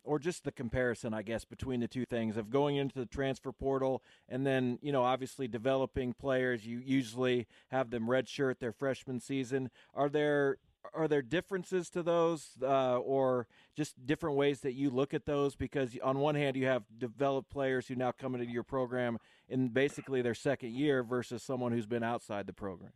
[0.03, 3.53] or just the comparison, I guess, between the two things of going into the transfer
[3.53, 6.67] portal and then, you know, obviously developing players.
[6.67, 9.71] You usually have them redshirt their freshman season.
[9.95, 10.59] Are there
[10.95, 15.55] are there differences to those, uh, or just different ways that you look at those?
[15.55, 19.69] Because on one hand, you have developed players who now come into your program in
[19.69, 22.93] basically their second year versus someone who's been outside the program.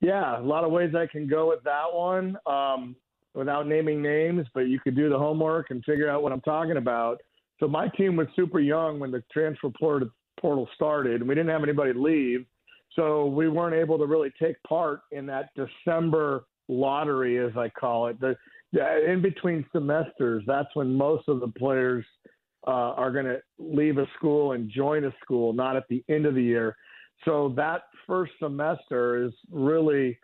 [0.00, 2.96] Yeah, a lot of ways I can go with that one um,
[3.34, 6.76] without naming names, but you could do the homework and figure out what I'm talking
[6.76, 7.20] about.
[7.58, 11.48] So my team was super young when the transfer portal portal started, and we didn't
[11.48, 12.44] have anybody leave,
[12.94, 18.08] so we weren't able to really take part in that December lottery, as I call
[18.08, 18.20] it.
[18.20, 18.36] The,
[19.08, 22.04] in between semesters, that's when most of the players
[22.66, 26.26] uh, are going to leave a school and join a school, not at the end
[26.26, 26.76] of the year.
[27.24, 30.18] So that first semester is really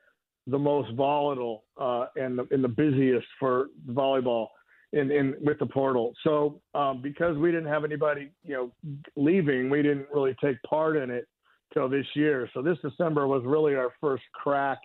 [0.47, 4.49] the most volatile uh, and, the, and the busiest for volleyball
[4.93, 6.13] in, in with the portal.
[6.25, 8.73] So um, because we didn't have anybody, you know,
[9.17, 11.27] leaving, we didn't really take part in it
[11.73, 12.51] till this year.
[12.53, 14.79] So this December was really our first crack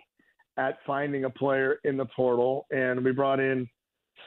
[0.57, 3.67] at finding a player in the portal, and we brought in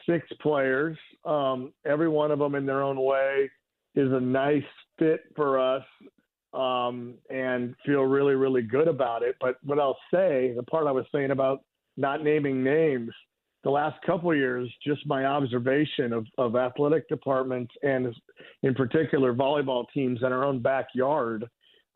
[0.09, 0.97] six players.
[1.25, 3.51] Um, every one of them, in their own way,
[3.95, 4.63] is a nice
[4.99, 5.85] fit for us,
[6.55, 9.37] um, and feel really, really good about it.
[9.41, 11.65] But what I'll say, the part I was saying about
[11.97, 13.11] not naming names,
[13.63, 18.15] the last couple years, just my observation of, of athletic departments and,
[18.63, 21.47] in particular, volleyball teams in our own backyard.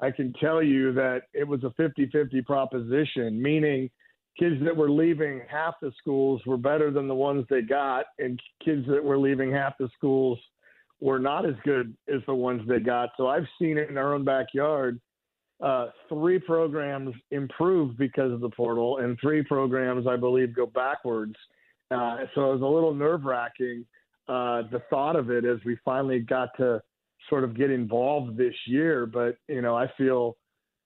[0.01, 3.89] I can tell you that it was a 50 50 proposition, meaning
[4.39, 8.41] kids that were leaving half the schools were better than the ones they got, and
[8.65, 10.39] kids that were leaving half the schools
[11.01, 13.11] were not as good as the ones they got.
[13.17, 15.01] So I've seen it in our own backyard.
[15.63, 21.37] Uh, three programs improve because of the portal, and three programs, I believe, go backwards.
[21.91, 23.85] Uh, so it was a little nerve wracking,
[24.29, 26.83] uh, the thought of it as we finally got to
[27.29, 29.07] sort of get involved this year.
[29.07, 30.37] But, you know, I feel,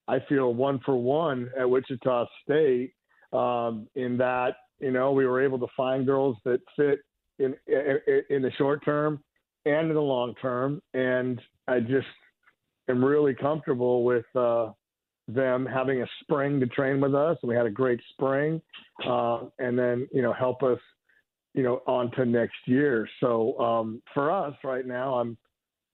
[0.06, 2.92] I feel one for one at Wichita State
[3.32, 7.00] um, in that you know we were able to find girls that fit
[7.38, 9.22] in in, in the short term
[9.64, 12.06] and in the long term, and I just
[12.88, 14.70] am really comfortable with uh,
[15.26, 17.36] them having a spring to train with us.
[17.42, 18.62] And we had a great spring,
[19.06, 20.78] uh, and then you know help us,
[21.54, 23.08] you know, on to next year.
[23.20, 25.36] So um, for us right now, I'm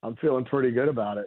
[0.03, 1.27] I'm feeling pretty good about it.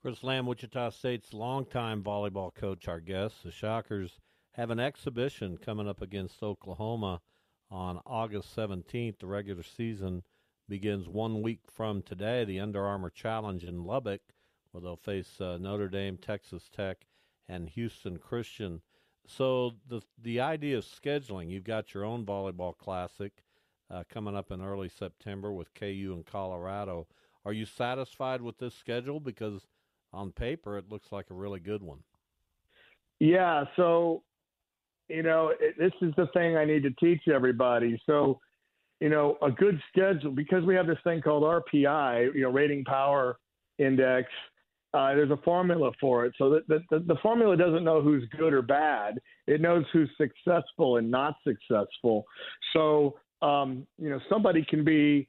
[0.00, 3.42] Chris Lamb, Wichita State's longtime volleyball coach, our guest.
[3.42, 4.20] The Shockers
[4.52, 7.20] have an exhibition coming up against Oklahoma
[7.68, 9.18] on August 17th.
[9.18, 10.22] The regular season
[10.68, 12.44] begins one week from today.
[12.44, 14.20] The Under Armour Challenge in Lubbock,
[14.70, 17.04] where they'll face uh, Notre Dame, Texas Tech,
[17.48, 18.82] and Houston Christian.
[19.26, 23.42] So the the idea of scheduling, you've got your own volleyball classic
[23.90, 27.08] uh, coming up in early September with KU and Colorado.
[27.44, 29.18] Are you satisfied with this schedule?
[29.18, 29.66] Because
[30.12, 31.98] on paper, it looks like a really good one.
[33.20, 33.64] Yeah.
[33.76, 34.22] So,
[35.08, 38.00] you know, it, this is the thing I need to teach everybody.
[38.06, 38.38] So,
[39.00, 42.84] you know, a good schedule because we have this thing called RPI, you know, rating
[42.84, 43.38] power
[43.78, 44.28] index.
[44.94, 46.32] Uh, there's a formula for it.
[46.38, 49.20] So the, the, the formula doesn't know who's good or bad.
[49.46, 52.24] It knows who's successful and not successful.
[52.72, 55.28] So, um, you know, somebody can be,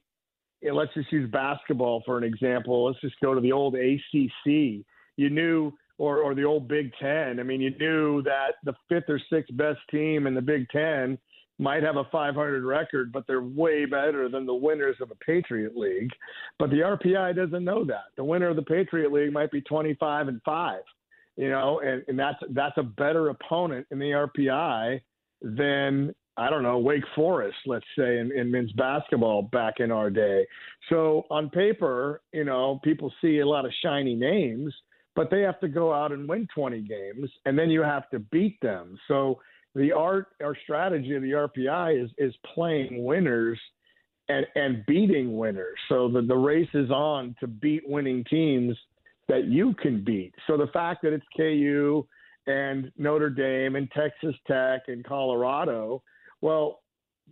[0.62, 2.86] let's just use basketball for an example.
[2.86, 4.84] Let's just go to the old ACC.
[5.16, 7.40] You knew, or, or the old Big Ten.
[7.40, 11.18] I mean, you knew that the fifth or sixth best team in the Big Ten
[11.60, 15.76] might have a 500 record, but they're way better than the winners of the Patriot
[15.76, 16.10] League.
[16.58, 18.04] But the RPI doesn't know that.
[18.16, 20.80] The winner of the Patriot League might be 25 and five,
[21.36, 25.02] you know, and, and that's that's a better opponent in the RPI
[25.42, 30.10] than I don't know Wake Forest, let's say, in, in men's basketball back in our
[30.10, 30.46] day.
[30.88, 34.74] So on paper, you know, people see a lot of shiny names,
[35.14, 38.18] but they have to go out and win 20 games, and then you have to
[38.18, 38.98] beat them.
[39.08, 39.40] So
[39.74, 43.58] the art our strategy of the RPI is is playing winners
[44.28, 45.76] and and beating winners.
[45.88, 48.76] So the the race is on to beat winning teams
[49.28, 50.34] that you can beat.
[50.46, 52.04] So the fact that it's KU
[52.46, 56.02] and Notre Dame and Texas Tech and Colorado,
[56.40, 56.80] well,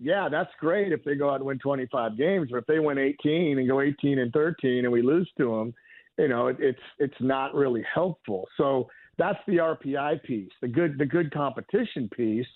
[0.01, 2.49] yeah, that's great if they go out and win 25 games.
[2.51, 5.75] But if they win 18 and go 18 and 13 and we lose to them,
[6.19, 8.49] you know, it, it's it's not really helpful.
[8.57, 10.53] So that's the RPI piece.
[10.61, 12.47] The good the good competition piece.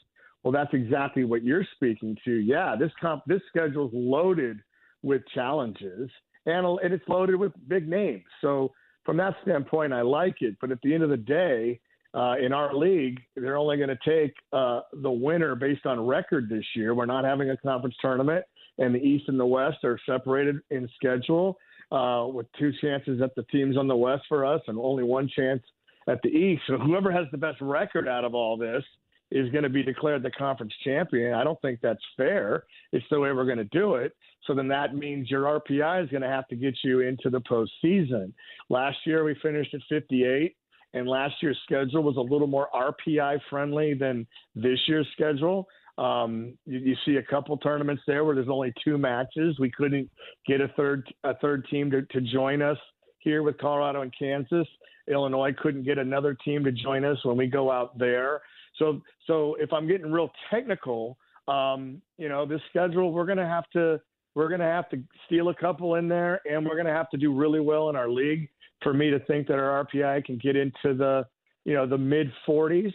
[0.42, 2.32] Well, that's exactly what you're speaking to.
[2.32, 4.58] Yeah, this comp this schedule's loaded
[5.02, 6.10] with challenges
[6.46, 8.24] and and it's loaded with big names.
[8.40, 8.72] So
[9.04, 10.56] from that standpoint, I like it.
[10.60, 11.80] But at the end of the day,
[12.14, 16.48] uh, in our league, they're only going to take uh, the winner based on record
[16.48, 16.94] this year.
[16.94, 18.44] We're not having a conference tournament,
[18.78, 21.56] and the East and the West are separated in schedule
[21.90, 25.28] uh, with two chances at the teams on the West for us, and only one
[25.34, 25.62] chance
[26.08, 26.62] at the East.
[26.66, 28.82] So whoever has the best record out of all this
[29.30, 31.32] is going to be declared the conference champion.
[31.32, 32.64] I don't think that's fair.
[32.92, 34.14] It's the way we're going to do it.
[34.46, 37.40] So then that means your RPI is going to have to get you into the
[37.40, 38.32] postseason.
[38.68, 40.54] Last year we finished at 58,
[40.94, 45.66] and last year's schedule was a little more RPI friendly than this year's schedule.
[45.98, 49.58] Um, you, you, see a couple tournaments there where there's only two matches.
[49.58, 50.10] We couldn't
[50.46, 52.78] get a third a third team to, to join us
[53.18, 54.66] here with Colorado and Kansas.
[55.08, 58.40] Illinois couldn't get another team to join us when we go out there.
[58.78, 63.68] So, so if I'm getting real technical, um, you know, this schedule we're to have
[63.74, 64.00] to
[64.34, 67.34] we're to have to steal a couple in there, and we're to have to do
[67.34, 68.48] really well in our league
[68.82, 71.26] for me to think that our RPI can get into the
[71.64, 72.92] you know the mid 40s.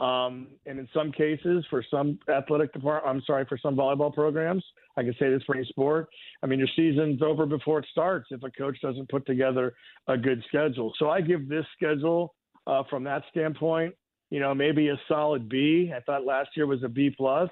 [0.00, 4.64] Um, and in some cases, for some athletic department, I'm sorry, for some volleyball programs,
[4.96, 6.08] I can say this for any sport.
[6.42, 9.72] I mean, your season's over before it starts if a coach doesn't put together
[10.08, 10.92] a good schedule.
[10.98, 12.34] So I give this schedule
[12.66, 13.94] uh, from that standpoint,
[14.30, 15.92] you know, maybe a solid B.
[15.94, 17.48] I thought last year was a B plus,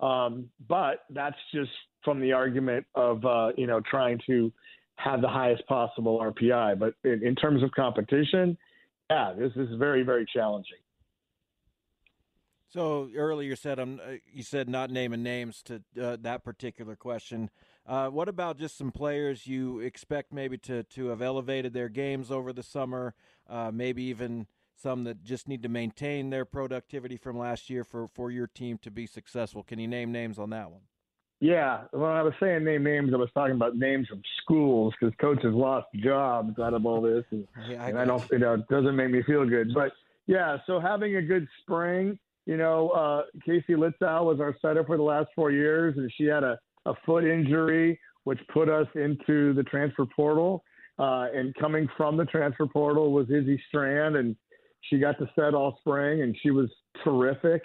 [0.00, 1.70] um, but that's just
[2.02, 4.52] from the argument of uh, you know trying to
[4.96, 6.78] have the highest possible RPI.
[6.78, 8.56] But in, in terms of competition,
[9.10, 10.78] yeah, this is very very challenging.
[12.74, 14.00] So earlier said um,
[14.32, 17.50] you said not naming names to uh, that particular question.
[17.86, 22.30] Uh, what about just some players you expect maybe to to have elevated their games
[22.30, 23.14] over the summer?
[23.48, 28.08] Uh, maybe even some that just need to maintain their productivity from last year for
[28.08, 29.62] for your team to be successful.
[29.62, 30.82] Can you name names on that one?
[31.40, 35.14] Yeah, when I was saying name names, I was talking about names of schools because
[35.20, 38.54] coaches lost jobs out of all this, and, yeah, I, and I don't, you know,
[38.54, 39.74] it doesn't make me feel good.
[39.74, 39.92] But
[40.26, 44.96] yeah, so having a good spring you know, uh, Casey Litzow was our setter for
[44.96, 49.54] the last four years, and she had a, a foot injury, which put us into
[49.54, 50.62] the transfer portal.
[50.98, 54.36] Uh, and coming from the transfer portal was Izzy Strand, and
[54.82, 56.70] she got to set all spring, and she was
[57.02, 57.62] terrific.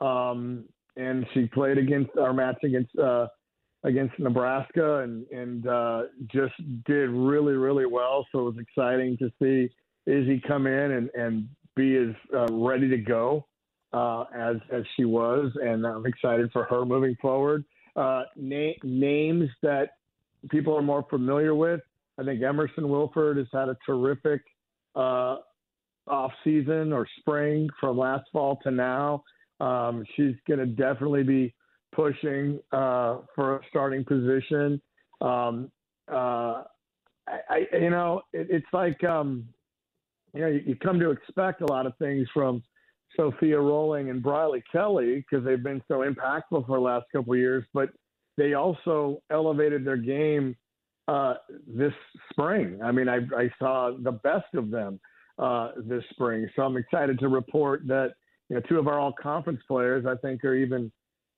[0.00, 0.64] Um,
[0.96, 3.26] and she played against our match against uh,
[3.84, 6.54] against Nebraska and and uh, just
[6.86, 8.26] did really really well.
[8.32, 9.70] So it was exciting to see
[10.10, 13.46] Izzy come in and and be as uh, ready to go
[13.92, 17.64] uh, as as she was, and I'm excited for her moving forward.
[17.94, 19.90] Uh, na- names that
[20.50, 21.80] people are more familiar with.
[22.18, 24.42] I think Emerson Wilford has had a terrific
[24.94, 25.36] uh,
[26.06, 29.22] off season or spring from last fall to now.
[29.60, 31.54] Um, she's going to definitely be
[31.92, 34.80] pushing uh, for a starting position.
[35.20, 35.70] Um,
[36.10, 36.62] uh,
[37.28, 39.48] I, I, you know, it, it's like um,
[40.34, 42.62] you know, you, you come to expect a lot of things from
[43.16, 47.38] Sophia Rolling and Briley Kelly because they've been so impactful for the last couple of
[47.38, 47.90] years, but
[48.36, 50.54] they also elevated their game
[51.08, 51.34] uh,
[51.66, 51.92] this
[52.30, 52.78] spring.
[52.82, 55.00] I mean, I, I saw the best of them
[55.38, 58.14] uh, this spring, so I'm excited to report that
[58.48, 60.90] you know two of our all conference players I think are even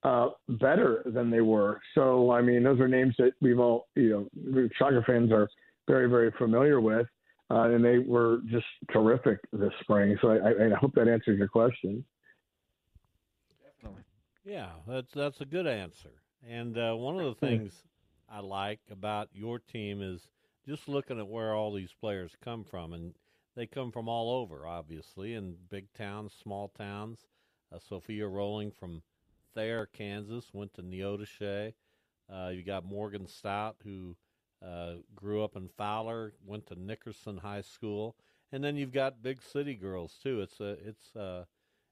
[0.02, 1.80] uh, better than they were.
[1.94, 5.48] So I mean, those are names that we've all you know Shocker fans are
[5.86, 7.06] very very familiar with.
[7.50, 10.18] Uh, and they were just terrific this spring.
[10.20, 12.04] So I, I, hope that answers your question.
[13.64, 14.02] Definitely.
[14.44, 16.10] Yeah, that's that's a good answer.
[16.46, 17.72] And uh, one of the things
[18.30, 20.28] I like about your team is
[20.68, 23.14] just looking at where all these players come from, and
[23.56, 27.26] they come from all over, obviously, in big towns, small towns.
[27.72, 29.02] Uh, Sophia Rolling from
[29.54, 31.72] Thayer, Kansas, went to Neodesha.
[32.32, 34.16] Uh, you got Morgan Stout, who
[34.64, 38.16] uh, grew up in Fowler, went to Nickerson High School,
[38.52, 40.40] and then you've got big city girls too.
[40.40, 41.46] It's a it's a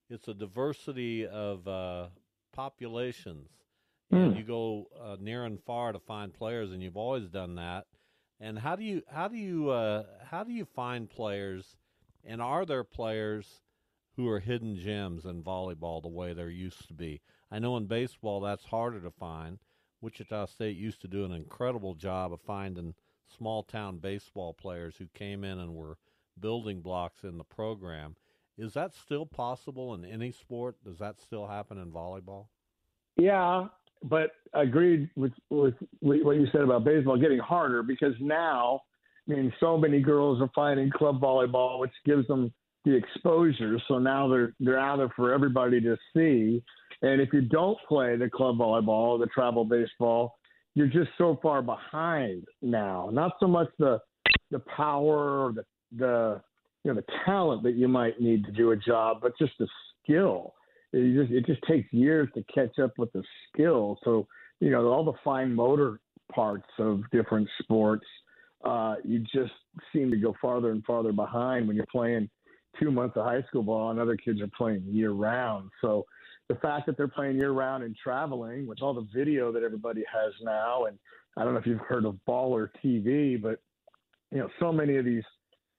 [0.09, 2.07] it's a diversity of uh,
[2.53, 3.51] populations,
[4.13, 4.27] mm.
[4.27, 7.87] and you go uh, near and far to find players, and you've always done that.
[8.41, 11.76] And how do you how do you uh, how do you find players?
[12.24, 13.62] And are there players
[14.16, 17.20] who are hidden gems in volleyball the way there used to be?
[17.51, 19.59] I know in baseball that's harder to find
[20.01, 22.95] Wichita State used to do an incredible job of finding
[23.28, 25.99] small town baseball players who came in and were
[26.39, 28.16] building blocks in the program.
[28.59, 30.76] Is that still possible in any sport?
[30.84, 32.47] Does that still happen in volleyball?
[33.16, 33.68] Yeah,
[34.03, 38.81] but I agreed with, with what you said about baseball getting harder because now,
[39.29, 42.53] I mean, so many girls are finding club volleyball, which gives them
[42.87, 43.79] the exposure.
[43.89, 46.63] So now they're they're out there for everybody to see.
[47.03, 50.39] And if you don't play the club volleyball, the travel baseball,
[50.75, 53.11] you're just so far behind now.
[53.13, 53.99] Not so much the
[54.51, 55.65] the power or the
[55.97, 56.41] the
[56.85, 59.67] you know the talent that you might need to do a job, but just the
[60.03, 60.55] skill.
[60.93, 63.99] It just it just takes years to catch up with the skill.
[64.05, 64.26] So
[64.61, 66.01] you know all the fine motor
[66.32, 68.07] parts of different sports,
[68.64, 69.53] uh, you just
[69.93, 72.28] seem to go farther and farther behind when you're playing
[72.80, 75.70] two months of high school ball and other kids are playing year round.
[75.80, 76.05] So
[76.49, 80.05] the fact that they're playing year round and traveling with all the video that everybody
[80.12, 80.99] has now, and
[81.37, 83.61] I don't know if you've heard of Baller TV, but
[84.30, 85.24] you know, so many of these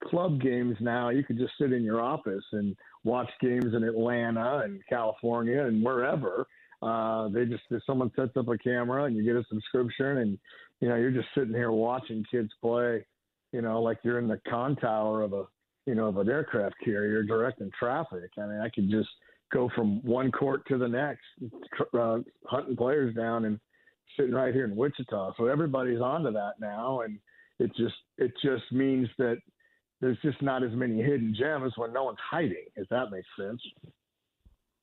[0.06, 2.76] club games now, you could just sit in your office and
[3.08, 6.46] watch games in Atlanta and California and wherever.
[6.82, 10.38] Uh, they just if someone sets up a camera and you get a subscription, and
[10.80, 13.04] you know, you're just sitting here watching kids play.
[13.54, 15.46] You know, like you're in the con tower of a
[15.88, 18.30] you know of an aircraft carrier directing traffic.
[18.38, 19.10] I mean, I could just
[19.52, 21.24] go from one court to the next,
[21.98, 23.60] uh, hunting players down and
[24.18, 25.34] sitting right here in Wichita.
[25.38, 27.18] So everybody's onto that now, and
[27.60, 29.38] it just it just means that
[30.02, 32.66] there's just not as many hidden gems when no one's hiding.
[32.76, 33.62] If that makes sense.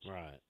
[0.07, 0.41] Right.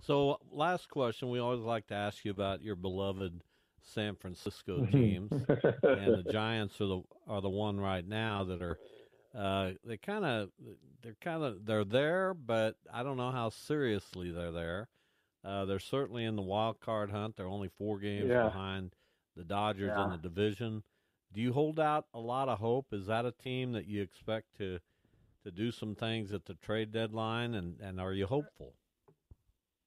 [0.00, 1.30] So, last question.
[1.30, 3.42] We always like to ask you about your beloved
[3.82, 8.78] San Francisco teams, and the Giants are the are the one right now that are
[9.36, 10.50] uh, they kind of
[11.02, 14.88] they're kind of they're there, but I don't know how seriously they're there.
[15.44, 17.36] Uh, they're certainly in the wild card hunt.
[17.36, 18.44] They're only four games yeah.
[18.44, 18.92] behind
[19.36, 20.04] the Dodgers yeah.
[20.04, 20.82] in the division.
[21.36, 22.86] Do you hold out a lot of hope?
[22.92, 24.78] Is that a team that you expect to
[25.44, 28.72] to do some things at the trade deadline, and, and are you hopeful?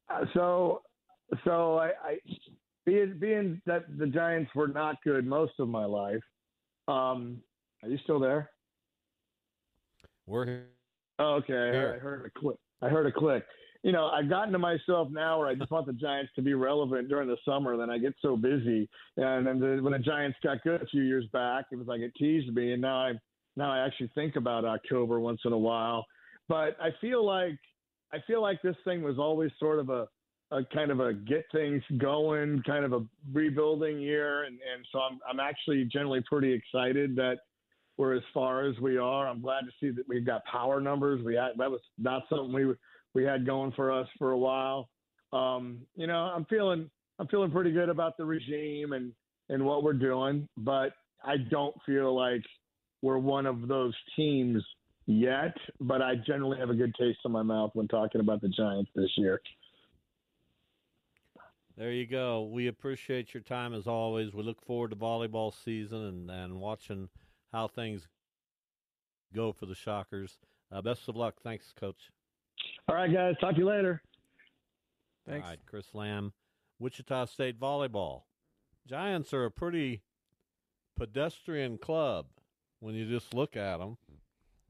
[0.10, 0.84] Uh, so,
[1.44, 2.18] so I, I
[2.86, 6.22] being being that the Giants were not good most of my life.
[6.88, 7.42] Um,
[7.82, 8.52] are you still there?
[10.28, 10.68] We're here.
[11.18, 11.54] Oh, okay.
[11.56, 12.58] I heard a click.
[12.84, 13.44] I heard a click.
[13.84, 16.54] You know, I've gotten to myself now where I just want the Giants to be
[16.54, 17.78] relevant during the summer.
[17.78, 21.04] Then I get so busy, and then the, when the Giants got good a few
[21.04, 23.14] years back, it was like it teased me, and now I
[23.56, 26.06] now I actually think about October once in a while.
[26.50, 27.58] But I feel like
[28.12, 30.08] I feel like this thing was always sort of a
[30.52, 35.00] a kind of a get things going, kind of a rebuilding year, and and so
[35.00, 37.38] I'm I'm actually generally pretty excited that
[37.98, 39.28] we're as far as we are.
[39.28, 41.24] I'm glad to see that we've got power numbers.
[41.24, 42.74] We had that was not something we
[43.14, 44.90] we had going for us for a while.
[45.34, 46.90] Um, you know, I'm feeling
[47.20, 49.14] I'm feeling pretty good about the regime and
[49.50, 50.94] and what we're doing, but
[51.24, 52.44] I don't feel like
[53.02, 54.64] we're one of those teams
[55.06, 55.56] yet.
[55.80, 58.92] But I generally have a good taste in my mouth when talking about the Giants
[58.96, 59.42] this year.
[61.78, 62.44] There you go.
[62.44, 64.34] We appreciate your time as always.
[64.34, 67.08] We look forward to volleyball season and, and watching
[67.54, 68.08] how things
[69.34, 70.40] go for the Shockers.
[70.72, 71.36] Uh, best of luck.
[71.42, 72.12] Thanks, Coach.
[72.88, 73.36] All right, guys.
[73.40, 74.02] Talk to you later.
[75.28, 75.46] Thanks.
[75.46, 76.34] All right, Chris Lamb,
[76.80, 78.24] Wichita State volleyball.
[78.88, 80.02] Giants are a pretty
[80.98, 82.26] pedestrian club
[82.80, 83.98] when you just look at them,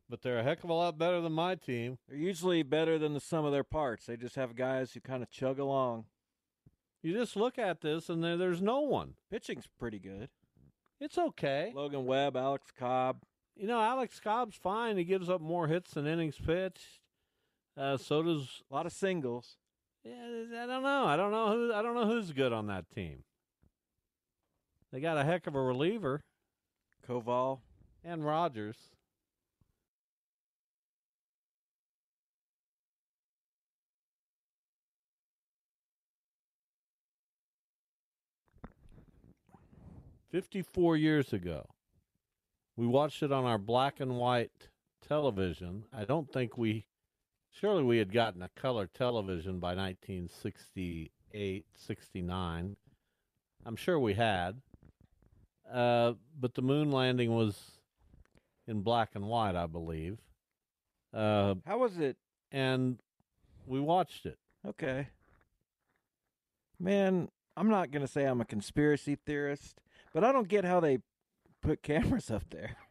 [0.09, 1.97] but they're a heck of a lot better than my team.
[2.07, 4.05] They're usually better than the sum of their parts.
[4.05, 6.05] They just have guys who kind of chug along.
[7.01, 9.13] You just look at this, and there's no one.
[9.31, 10.29] Pitching's pretty good.
[10.99, 11.71] It's okay.
[11.73, 13.23] Logan Webb, Alex Cobb.
[13.55, 14.97] You know, Alex Cobb's fine.
[14.97, 16.99] He gives up more hits than innings pitched.
[17.79, 19.55] Uh, so does a lot of singles.
[20.03, 20.11] Yeah,
[20.63, 21.05] I don't know.
[21.05, 21.73] I don't know who.
[21.73, 23.23] I don't know who's good on that team.
[24.91, 26.19] They got a heck of a reliever,
[27.07, 27.59] Doval
[28.03, 28.75] and Rogers.
[40.29, 41.65] Fifty-four years ago,
[42.75, 44.51] we watched it on our black and white
[45.07, 45.85] television.
[45.93, 46.85] I don't think we,
[47.59, 52.75] surely we had gotten a color television by 1968, 69.
[53.65, 54.61] I'm sure we had.
[55.71, 57.71] Uh, but the moon landing was
[58.67, 60.19] in black and white, I believe.
[61.13, 62.17] Uh, How was it?
[62.51, 62.99] And
[63.65, 64.37] we watched it.
[64.67, 65.07] Okay.
[66.79, 69.81] Man, I'm not going to say I'm a conspiracy theorist,
[70.13, 70.99] but I don't get how they
[71.61, 72.77] put cameras up there.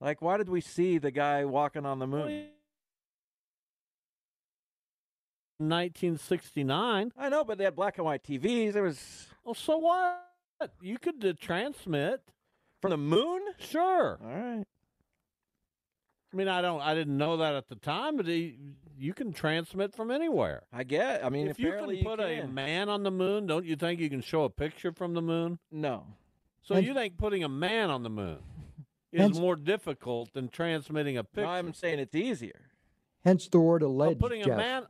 [0.00, 2.48] Like, why did we see the guy walking on the moon?
[5.68, 7.12] 1969.
[7.16, 8.72] I know, but they had black and white TVs.
[8.72, 9.26] There was.
[9.44, 10.28] Well, so what?
[10.80, 12.22] You could uh, transmit
[12.80, 13.40] from the moon.
[13.58, 14.18] Sure.
[14.22, 14.64] All right.
[16.32, 16.80] I mean, I don't.
[16.80, 18.56] I didn't know that at the time, but he,
[18.96, 20.62] you can transmit from anywhere.
[20.72, 21.24] I get.
[21.24, 24.00] I mean, if you can put you a man on the moon, don't you think
[24.00, 25.58] you can show a picture from the moon?
[25.70, 26.06] No.
[26.62, 28.38] So And- you think putting a man on the moon
[29.10, 31.42] is Hence- more difficult than transmitting a picture?
[31.46, 32.70] No, I'm saying it's easier.
[33.24, 34.54] Hence the word alleged, putting Jeff.
[34.54, 34.86] a man.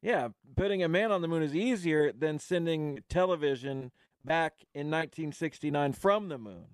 [0.00, 3.90] Yeah, putting a man on the moon is easier than sending television
[4.24, 6.66] back in 1969 from the moon.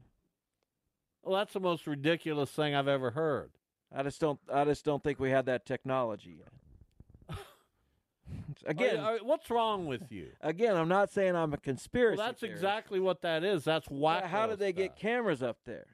[1.23, 3.53] Well, that's the most ridiculous thing I've ever heard.
[3.95, 4.39] I just don't.
[4.53, 7.39] I just don't think we had that technology yet.
[8.67, 10.33] again, Are are- what's wrong with you?
[10.43, 12.19] again, I'm not saying I'm a conspiracy.
[12.19, 12.59] Well, that's theorist.
[12.59, 13.65] exactly what that is.
[13.65, 14.21] That's why.
[14.21, 15.87] But How did they get cameras up there?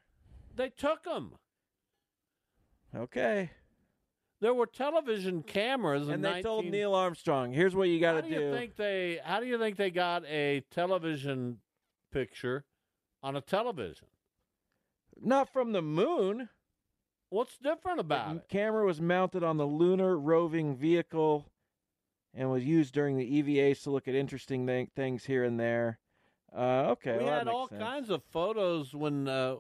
[0.56, 1.34] They took them.
[2.96, 3.50] Okay.
[4.40, 8.22] There were television cameras, in And they told Neil Armstrong, "Here's what you got to
[8.22, 8.40] do do.
[8.40, 9.20] you think they?
[9.22, 11.60] How do you think they got a television
[12.10, 12.64] picture
[13.22, 14.08] on a television?
[15.20, 16.48] Not from the moon.
[17.28, 18.34] What's different about it?
[18.34, 18.48] the it?
[18.48, 21.46] camera was mounted on the lunar roving vehicle
[22.32, 25.98] and was used during the EVAs to look at interesting th- things here and there.
[26.52, 27.80] Uh, okay, we well, had all sense.
[27.80, 29.54] kinds of photos when uh,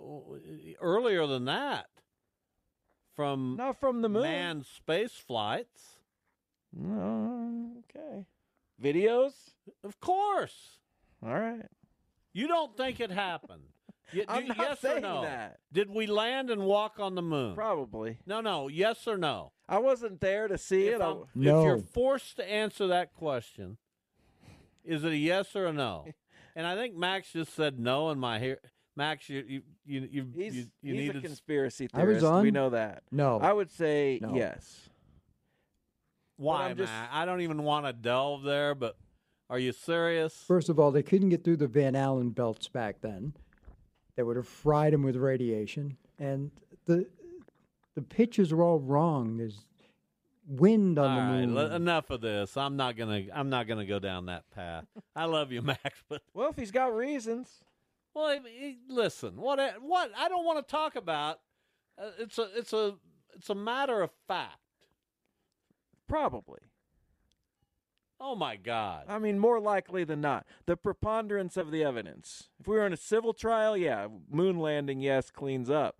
[0.80, 1.86] earlier than that
[3.14, 5.96] from not from the moon manned space flights.
[6.72, 8.24] No, okay.
[8.82, 9.32] Videos?
[9.84, 10.78] Of course.
[11.22, 11.66] All right.
[12.32, 13.62] You don't think it happened?
[14.14, 15.22] Y- I'm do- not yes saying or no?
[15.22, 15.58] that.
[15.72, 17.54] Did we land and walk on the moon?
[17.54, 18.18] Probably.
[18.26, 18.68] No, no.
[18.68, 19.52] Yes or no?
[19.68, 21.00] I wasn't there to see If, it.
[21.00, 23.76] I- I'm- if you're forced to answer that question,
[24.84, 26.06] is it a yes or a no?
[26.56, 28.58] And I think Max just said no in my hear.
[28.96, 32.42] Max, you you you you He's, you, you he's a needed conspiracy I was theorist.
[32.42, 33.02] We know that.
[33.10, 33.38] No.
[33.40, 34.34] I would say No.
[34.34, 34.88] yes.
[36.36, 37.08] why, I'm just- Max?
[37.12, 38.96] I don't even want to delve there, but
[39.48, 40.34] are you serious?
[40.46, 43.34] First of all, they couldn't get through the Van Allen belts back then.
[44.16, 46.50] They would have fried them with radiation, and
[46.86, 47.06] the
[47.94, 49.38] the pitches were all wrong.
[49.38, 49.64] There's
[50.46, 51.54] wind on All the right, moon.
[51.54, 52.56] le- enough of this.
[52.56, 53.22] I'm not gonna.
[53.34, 54.84] I'm not gonna go down that path.
[55.16, 57.48] I love you, Max, but Well, if he's got reasons.
[58.14, 58.38] Well,
[58.88, 59.36] listen.
[59.36, 59.58] What?
[59.82, 60.10] What?
[60.16, 61.40] I don't want to talk about.
[61.98, 62.48] Uh, it's a.
[62.56, 62.94] It's a.
[63.36, 64.58] It's a matter of fact.
[66.08, 66.60] Probably.
[68.22, 69.04] Oh my God.
[69.08, 70.44] I mean, more likely than not.
[70.66, 72.48] The preponderance of the evidence.
[72.60, 75.96] If we were in a civil trial, yeah, moon landing, yes, cleans up.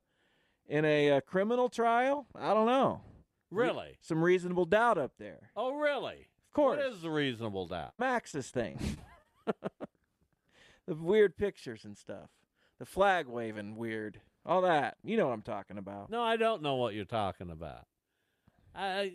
[0.69, 3.01] In a uh, criminal trial, I don't know.
[3.51, 3.97] Re- Really?
[4.01, 5.51] some reasonable doubt up there.
[5.57, 6.29] Oh, really?
[6.49, 6.77] Of course.
[6.79, 7.95] What is the reasonable doubt?
[7.99, 8.79] Max's thing.
[10.91, 12.31] the weird pictures and stuff.
[12.81, 14.21] The flag waving weird.
[14.45, 14.97] All that.
[15.05, 16.11] You know what I'm talking about.
[16.11, 17.87] No, I don't know what you're talking about.
[18.75, 19.13] I,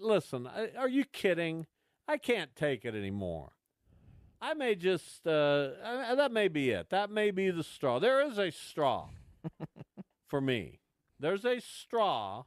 [0.00, 0.48] listen.
[0.48, 1.66] I, are you kidding?
[2.08, 3.52] I can't take it anymore.
[4.40, 6.90] I may just uh, uh, that may be it.
[6.90, 8.00] That may be the straw.
[8.00, 9.10] There is a straw
[10.26, 10.80] for me.
[11.20, 12.42] There's a straw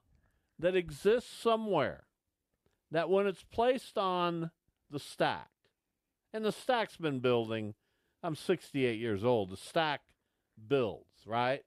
[0.59, 2.03] that exists somewhere
[2.91, 4.51] that when it's placed on
[4.91, 5.51] the stack,
[6.33, 7.73] and the stack's been building.
[8.25, 9.51] I'm 68 years old.
[9.51, 10.01] The stack
[10.67, 11.61] builds, right?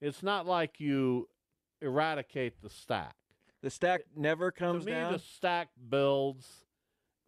[0.00, 1.28] It's not like you
[1.82, 3.14] eradicate the stack.
[3.60, 5.12] The stack never comes to me, down.
[5.12, 6.46] the stack builds,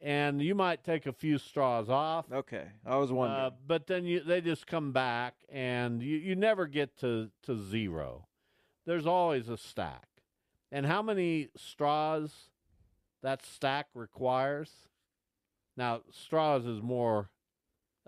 [0.01, 2.24] and you might take a few straws off.
[2.33, 3.41] Okay, I was wondering.
[3.41, 7.59] Uh, but then you, they just come back, and you, you never get to, to
[7.59, 8.28] zero.
[8.87, 10.07] There's always a stack.
[10.72, 12.33] And how many straws
[13.22, 14.70] that stack requires?
[15.76, 17.28] Now, straws is more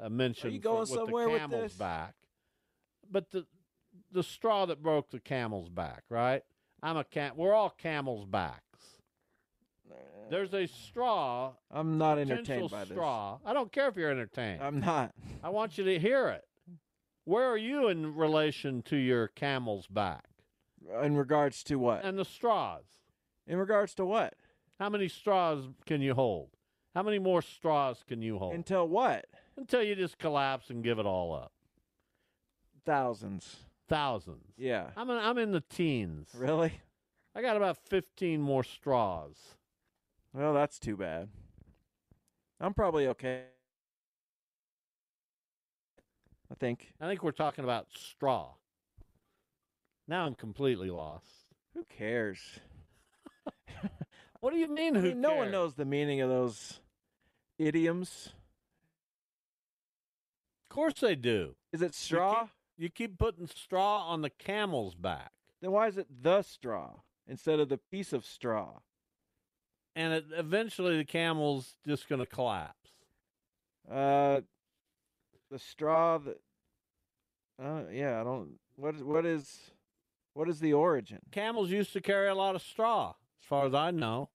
[0.01, 1.73] uh, mentioned Are you going for, with somewhere the with camel's this?
[1.75, 2.15] back.
[3.11, 3.47] But the
[4.11, 6.43] the straw that broke the camel's back, right?
[6.83, 7.37] I'm a cam.
[7.37, 8.63] We're all camels' backs.
[10.31, 11.53] There's a straw.
[11.71, 12.89] I'm not entertained by this.
[12.91, 13.39] straw.
[13.45, 14.63] I don't care if you're entertained.
[14.63, 15.13] I'm not.
[15.43, 16.45] I want you to hear it.
[17.25, 20.25] Where are you in relation to your camel's back
[21.03, 22.05] In regards to what?
[22.05, 22.85] and the straws?
[23.47, 24.35] In regards to what?
[24.81, 26.49] How many straws can you hold?
[26.95, 28.55] How many more straws can you hold?
[28.55, 29.27] Until what?
[29.57, 31.53] Until you just collapse and give it all up.
[32.85, 33.57] Thousands.
[33.89, 34.55] Thousands.
[34.57, 34.91] Yeah.
[34.97, 36.29] I'm in, I'm in the teens.
[36.35, 36.73] Really?
[37.35, 39.37] I got about 15 more straws.
[40.33, 41.29] Well, that's too bad.
[42.61, 43.43] I'm probably okay.
[46.51, 46.93] I think.
[47.01, 48.55] I think we're talking about straw.
[50.09, 51.27] Now I'm completely lost.
[51.75, 52.39] Who cares?
[54.43, 54.97] What do you mean?
[54.97, 56.81] I Who mean, no one knows the meaning of those
[57.61, 58.31] idioms.
[60.73, 61.55] Of course they do.
[61.75, 62.49] Is it straw?
[62.79, 67.61] You keep putting straw on the camel's back, Then why is it the straw instead
[67.61, 68.79] of the piece of straw?
[69.95, 72.91] and it, eventually the camel's just going to collapse.
[73.87, 74.41] Uh,
[75.51, 76.41] the straw that.
[77.63, 78.53] Uh, yeah, I don't.
[78.77, 79.73] What is what is
[80.33, 81.19] what is the origin?
[81.33, 84.31] Camels used to carry a lot of straw, as far as I know,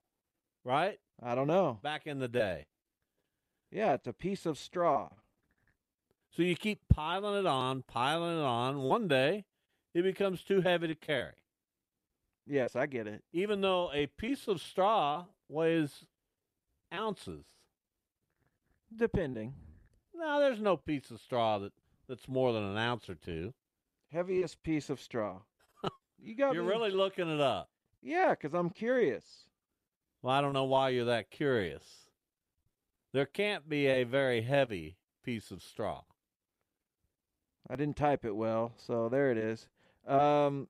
[0.63, 0.99] right?
[1.19, 1.79] I don't know.
[1.81, 2.67] Back in the day.
[3.71, 5.09] Yeah, it's a piece of straw.
[6.35, 8.81] So you keep piling it on, piling it on.
[8.81, 9.45] One day,
[9.93, 11.33] it becomes too heavy to carry.
[12.45, 13.23] Yes, I get it.
[13.33, 16.05] Even though a piece of straw weighs
[16.93, 17.45] ounces.
[18.95, 19.53] Depending.
[20.15, 21.73] No, there's no piece of straw that,
[22.07, 23.53] that's more than an ounce or two.
[24.11, 25.39] Heaviest piece of straw.
[26.19, 27.69] You got You're me- really looking it up.
[28.01, 29.23] Yeah, because I'm curious.
[30.23, 31.83] Well, I don't know why you're that curious.
[33.13, 36.01] There can't be a very heavy piece of straw.
[37.69, 39.67] I didn't type it well, so there it is.
[40.07, 40.67] Um,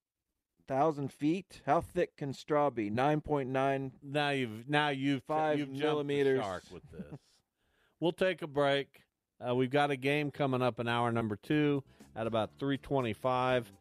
[0.67, 1.61] thousand feet.
[1.65, 2.89] How thick can straw be?
[2.89, 3.91] Nine point nine.
[4.01, 6.43] Now you've now you've Five you've millimeters.
[6.71, 7.19] with this.
[7.99, 9.01] we'll take a break.
[9.47, 11.83] Uh, we've got a game coming up in hour number two
[12.15, 13.71] at about three twenty-five.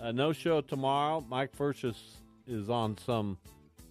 [0.00, 1.24] Uh, no show tomorrow.
[1.28, 2.16] Mike Furchus
[2.48, 3.38] is on some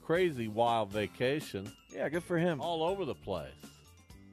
[0.01, 2.59] crazy wild vacation Yeah, good for him.
[2.59, 3.47] all over the place.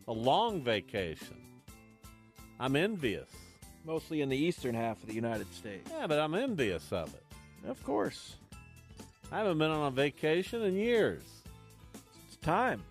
[0.08, 1.36] A long vacation.
[2.58, 3.28] I'm envious.
[3.84, 5.90] Mostly in the eastern half of the United States.
[5.90, 7.24] Yeah, but I'm envious of it.
[7.68, 8.36] Of course.
[9.32, 11.22] I haven't been on a vacation in years.
[12.26, 12.82] It's time.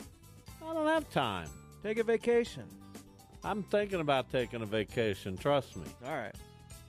[0.66, 1.50] I don't have time.
[1.84, 2.64] Take a vacation.
[3.44, 5.38] I'm thinking about taking a vacation.
[5.38, 5.86] Trust me.
[6.06, 6.36] All right.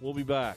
[0.00, 0.56] We'll be back.